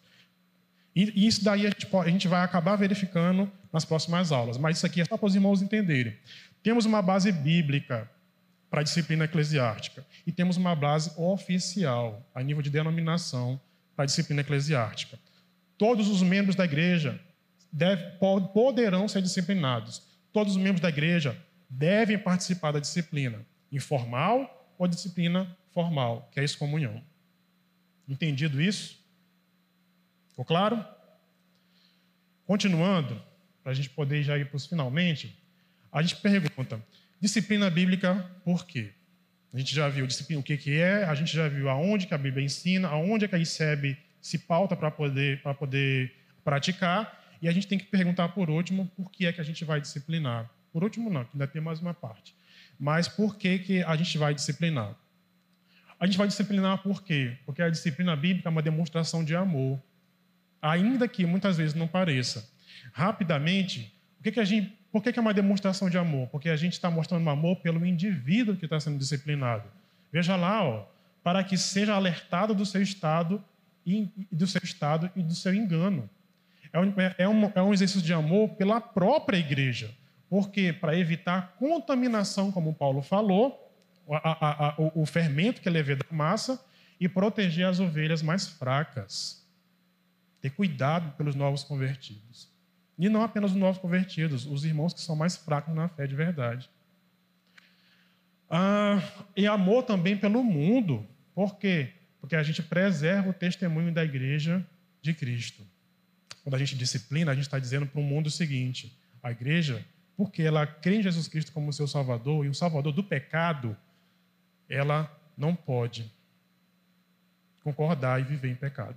[0.95, 4.59] E isso daí a gente, a gente vai acabar verificando nas próximas aulas.
[4.59, 6.17] Mas isso aqui é só para os irmãos entenderem.
[6.63, 8.11] Temos uma base bíblica
[8.69, 13.61] para a disciplina eclesiástica e temos uma base oficial, a nível de denominação,
[13.97, 15.19] para a disciplina eclesiástica.
[15.77, 17.21] Todos os membros da igreja
[17.73, 18.19] deve,
[18.53, 20.03] poderão ser disciplinados.
[20.33, 21.37] Todos os membros da igreja
[21.69, 27.03] devem participar da disciplina informal ou disciplina formal, que é a excomunhão.
[28.09, 29.00] Entendido isso?
[30.31, 30.85] Ficou claro?
[32.47, 33.23] Continuando,
[33.63, 35.39] para a gente poder já ir para os finalmente,
[35.93, 36.83] a gente pergunta:
[37.21, 38.15] disciplina bíblica
[38.45, 38.93] por quê?
[39.53, 42.15] A gente já viu disciplina o que, que é, a gente já viu aonde que
[42.15, 46.15] a Bíblia ensina, aonde é que a ICEB se pauta para poder, poder
[46.45, 49.65] praticar, e a gente tem que perguntar por último por que é que a gente
[49.65, 50.49] vai disciplinar.
[50.73, 52.35] Por último, não, que ainda tem mais uma parte.
[52.79, 54.95] Mas por que, que a gente vai disciplinar?
[55.99, 57.37] A gente vai disciplinar por quê?
[57.45, 59.83] Porque a disciplina bíblica é uma demonstração de amor
[60.61, 62.49] ainda que muitas vezes não pareça.
[62.93, 66.29] Rapidamente, o que, que a gente, por que, que é uma demonstração de amor?
[66.29, 69.65] Porque a gente está mostrando amor pelo indivíduo que está sendo disciplinado.
[70.13, 70.87] Veja lá, ó,
[71.23, 73.43] para que seja alertado do seu estado
[73.87, 76.09] e do seu estado e do seu engano.
[76.73, 79.91] É um, é um, é um exercício de amor pela própria igreja.
[80.29, 83.69] Porque para evitar contaminação, como Paulo falou,
[84.09, 86.65] a, a, a, o, o fermento que é levado da massa
[87.01, 89.40] e proteger as ovelhas mais fracas.
[90.41, 92.49] Ter cuidado pelos novos convertidos.
[92.99, 96.15] E não apenas os novos convertidos, os irmãos que são mais fracos na fé de
[96.15, 96.69] verdade.
[98.49, 99.03] Ah,
[99.37, 101.07] e amor também pelo mundo.
[101.35, 101.93] Por quê?
[102.21, 104.67] Porque a gente preserva o testemunho da igreja
[105.01, 105.67] de Cristo.
[106.43, 109.85] Quando a gente disciplina, a gente está dizendo para o mundo o seguinte: a igreja,
[110.17, 113.77] porque ela crê em Jesus Cristo como seu Salvador e o Salvador do pecado,
[114.69, 116.11] ela não pode
[117.63, 118.97] concordar e viver em pecado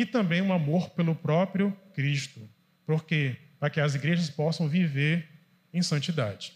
[0.00, 2.40] e também um amor pelo próprio Cristo,
[2.86, 5.28] porque para que as igrejas possam viver
[5.74, 6.54] em santidade.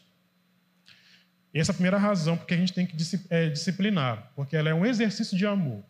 [1.52, 2.96] Essa é a primeira razão porque a gente tem que
[3.28, 5.84] é, disciplinar, porque ela é um exercício de amor.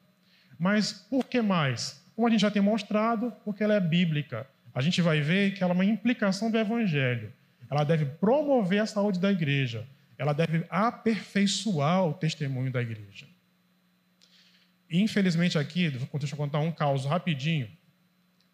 [0.58, 2.04] Mas por que mais?
[2.16, 4.48] Como a gente já tem mostrado, porque ela é bíblica.
[4.74, 7.32] A gente vai ver que ela é uma implicação do evangelho.
[7.70, 9.86] Ela deve promover a saúde da igreja.
[10.18, 13.26] Ela deve aperfeiçoar o testemunho da igreja.
[14.90, 17.68] Infelizmente aqui, deixa eu contar um caos rapidinho.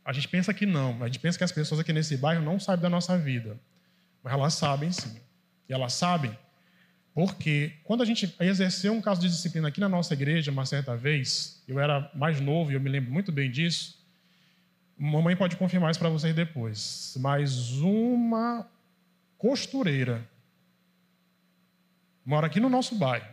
[0.04, 2.58] A gente pensa que não, a gente pensa que as pessoas aqui nesse bairro não
[2.58, 3.58] sabem da nossa vida.
[4.22, 5.20] Mas elas sabem sim.
[5.68, 6.36] E elas sabem
[7.14, 10.96] porque quando a gente exerceu um caso de disciplina aqui na nossa igreja, uma certa
[10.96, 13.98] vez, eu era mais novo e eu me lembro muito bem disso.
[14.96, 17.16] Mamãe pode confirmar isso para vocês depois.
[17.18, 18.66] Mas uma
[19.36, 20.26] costureira
[22.24, 23.26] mora aqui no nosso bairro.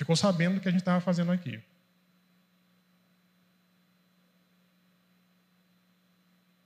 [0.00, 1.60] Ficou sabendo do que a gente estava fazendo aqui.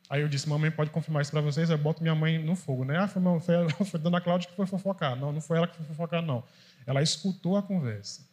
[0.08, 2.84] Aí eu disse, mamãe pode confirmar isso para vocês, eu boto minha mãe no fogo,
[2.84, 2.96] né?
[2.96, 5.16] Ah, foi, foi, foi a dona Cláudia que foi fofocar.
[5.16, 6.44] Não, não foi ela que foi fofocar, não.
[6.86, 8.24] Ela escutou a conversa.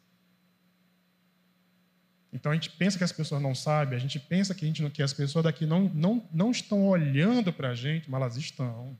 [2.31, 4.87] Então a gente pensa que as pessoas não sabem, a gente pensa que, a gente,
[4.91, 8.95] que as pessoas daqui não, não, não estão olhando para a gente, mas elas estão.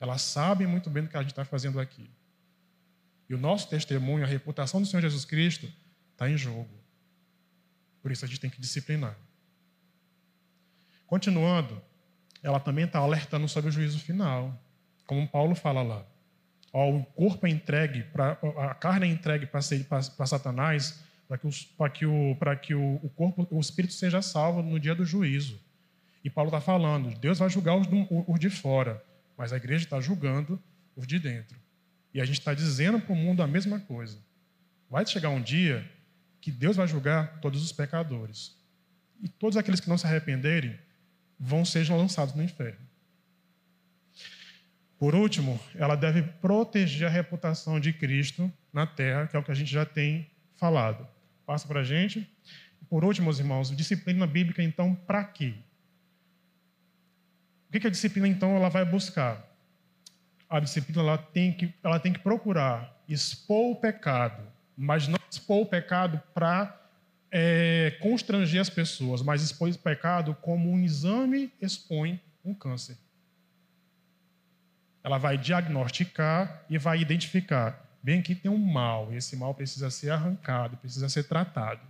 [0.00, 2.10] Elas sabem muito bem do que a gente está fazendo aqui.
[3.32, 5.66] E o nosso testemunho, a reputação do Senhor Jesus Cristo,
[6.12, 6.68] está em jogo.
[8.02, 9.16] Por isso a gente tem que disciplinar.
[11.06, 11.80] Continuando,
[12.42, 14.62] ela também está alertando sobre o juízo final,
[15.06, 16.04] como Paulo fala lá.
[16.74, 19.62] Ó, o corpo é entregue, pra, a carne é entregue para
[20.26, 24.78] Satanás, para que, os, que, o, que o, o, corpo, o espírito seja salvo no
[24.78, 25.58] dia do juízo.
[26.22, 27.88] E Paulo está falando, Deus vai julgar os,
[28.28, 29.02] os de fora,
[29.38, 30.62] mas a igreja está julgando
[30.94, 31.62] os de dentro.
[32.14, 34.18] E a gente está dizendo para o mundo a mesma coisa.
[34.90, 35.90] Vai chegar um dia
[36.40, 38.56] que Deus vai julgar todos os pecadores.
[39.22, 40.78] E todos aqueles que não se arrependerem
[41.38, 42.80] vão sejam lançados no inferno.
[44.98, 49.50] Por último, ela deve proteger a reputação de Cristo na terra, que é o que
[49.50, 51.08] a gente já tem falado.
[51.44, 52.30] Passa para a gente.
[52.88, 55.54] Por último, meus irmãos, disciplina bíblica, então, para quê?
[57.68, 59.51] O que a disciplina, então, ela vai buscar?
[60.52, 64.42] A disciplina ela tem, que, ela tem que procurar expor o pecado,
[64.76, 66.78] mas não expor o pecado para
[67.30, 72.98] é, constranger as pessoas, mas expor o pecado como um exame expõe um câncer.
[75.02, 77.82] Ela vai diagnosticar e vai identificar.
[78.02, 81.80] Bem, aqui tem um mal, e esse mal precisa ser arrancado, precisa ser tratado.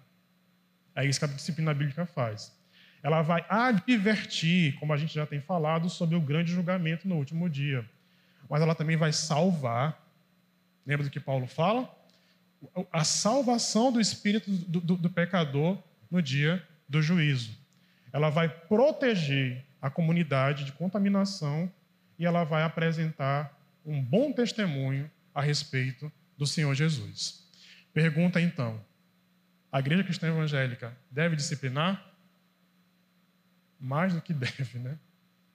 [0.95, 2.57] É isso que a disciplina bíblica faz.
[3.03, 7.51] Ela vai advertir, como a gente já tem falado, sobre o grande julgamento no último
[7.51, 7.85] dia.
[8.49, 10.01] Mas ela também vai salvar.
[10.87, 11.93] Lembra do que Paulo fala?
[12.93, 15.79] A salvação do espírito do, do, do pecador
[16.11, 17.57] no dia do juízo.
[18.13, 21.71] Ela vai proteger a comunidade de contaminação
[22.19, 27.49] e ela vai apresentar um bom testemunho a respeito do Senhor Jesus.
[27.93, 28.81] Pergunta então:
[29.71, 32.13] a igreja cristã evangélica deve disciplinar?
[33.81, 34.99] Mais do que deve, né?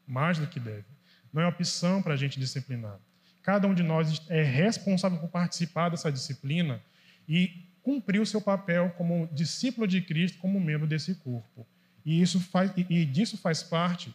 [0.06, 0.97] Mais do que deve.
[1.38, 2.98] Não é opção para a gente disciplinar.
[3.44, 6.82] Cada um de nós é responsável por participar dessa disciplina
[7.30, 11.68] e cumprir o seu papel como discípulo de Cristo, como membro desse corpo.
[12.04, 14.12] E, isso faz, e disso faz parte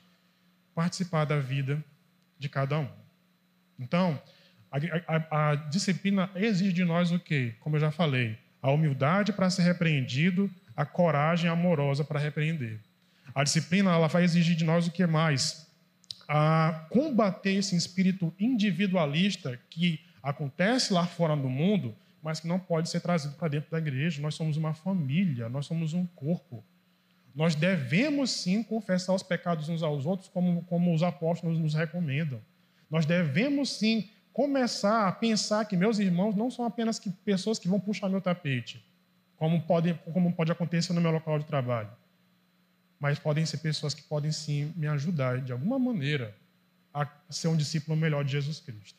[0.74, 1.80] participar da vida
[2.40, 2.88] de cada um.
[3.78, 4.20] Então,
[4.68, 7.54] a, a, a disciplina exige de nós o quê?
[7.60, 12.80] Como eu já falei, a humildade para ser repreendido, a coragem amorosa para repreender.
[13.32, 15.61] A disciplina ela vai exigir de nós o que mais?
[16.28, 22.88] A combater esse espírito individualista que acontece lá fora do mundo, mas que não pode
[22.88, 24.22] ser trazido para dentro da igreja.
[24.22, 26.64] Nós somos uma família, nós somos um corpo.
[27.34, 32.40] Nós devemos sim confessar os pecados uns aos outros, como, como os apóstolos nos recomendam.
[32.90, 37.68] Nós devemos sim começar a pensar que meus irmãos não são apenas que pessoas que
[37.68, 38.84] vão puxar meu tapete,
[39.36, 41.90] como pode, como pode acontecer no meu local de trabalho,
[43.02, 46.32] mas podem ser pessoas que podem sim me ajudar de alguma maneira
[46.94, 48.96] a ser um discípulo melhor de Jesus Cristo.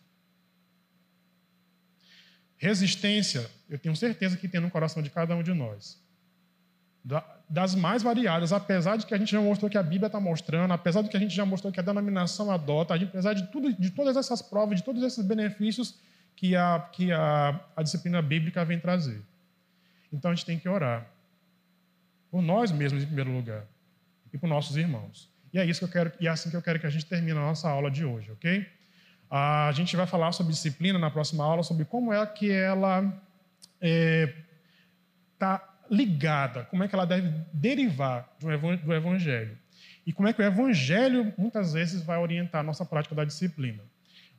[2.58, 6.04] Resistência, eu tenho certeza que tem no coração de cada um de nós
[7.50, 10.74] das mais variadas, apesar de que a gente já mostrou que a Bíblia está mostrando,
[10.74, 13.90] apesar de que a gente já mostrou que a denominação adota, apesar de, tudo, de
[13.92, 15.98] todas essas provas, de todos esses benefícios
[16.36, 19.22] que, a, que a, a disciplina bíblica vem trazer.
[20.12, 21.08] Então a gente tem que orar
[22.32, 23.66] por nós mesmos em primeiro lugar
[24.34, 25.32] e por nossos irmãos.
[25.54, 27.06] E é isso que eu quero, e é assim que eu quero que a gente
[27.06, 28.66] termine a nossa aula de hoje, ok?
[29.30, 33.16] A gente vai falar sobre disciplina na próxima aula, sobre como é que ela está
[33.82, 34.34] é,
[35.38, 39.58] tá ligada, como é que ela deve derivar do evangelho.
[40.06, 43.84] E como é que o evangelho muitas vezes vai orientar a nossa prática da disciplina.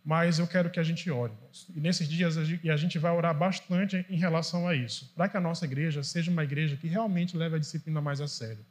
[0.05, 1.33] Mas eu quero que a gente ore.
[1.75, 5.41] E nesses dias a gente vai orar bastante em relação a isso, para que a
[5.41, 8.65] nossa igreja seja uma igreja que realmente leve a disciplina mais a sério.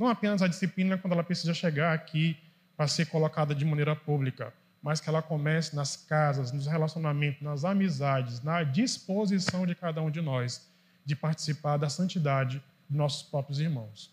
[0.00, 2.34] Não apenas a disciplina quando ela precisa chegar aqui
[2.74, 4.50] para ser colocada de maneira pública,
[4.82, 10.10] mas que ela comece nas casas, nos relacionamentos, nas amizades, na disposição de cada um
[10.10, 10.66] de nós
[11.04, 14.10] de participar da santidade de nossos próprios irmãos.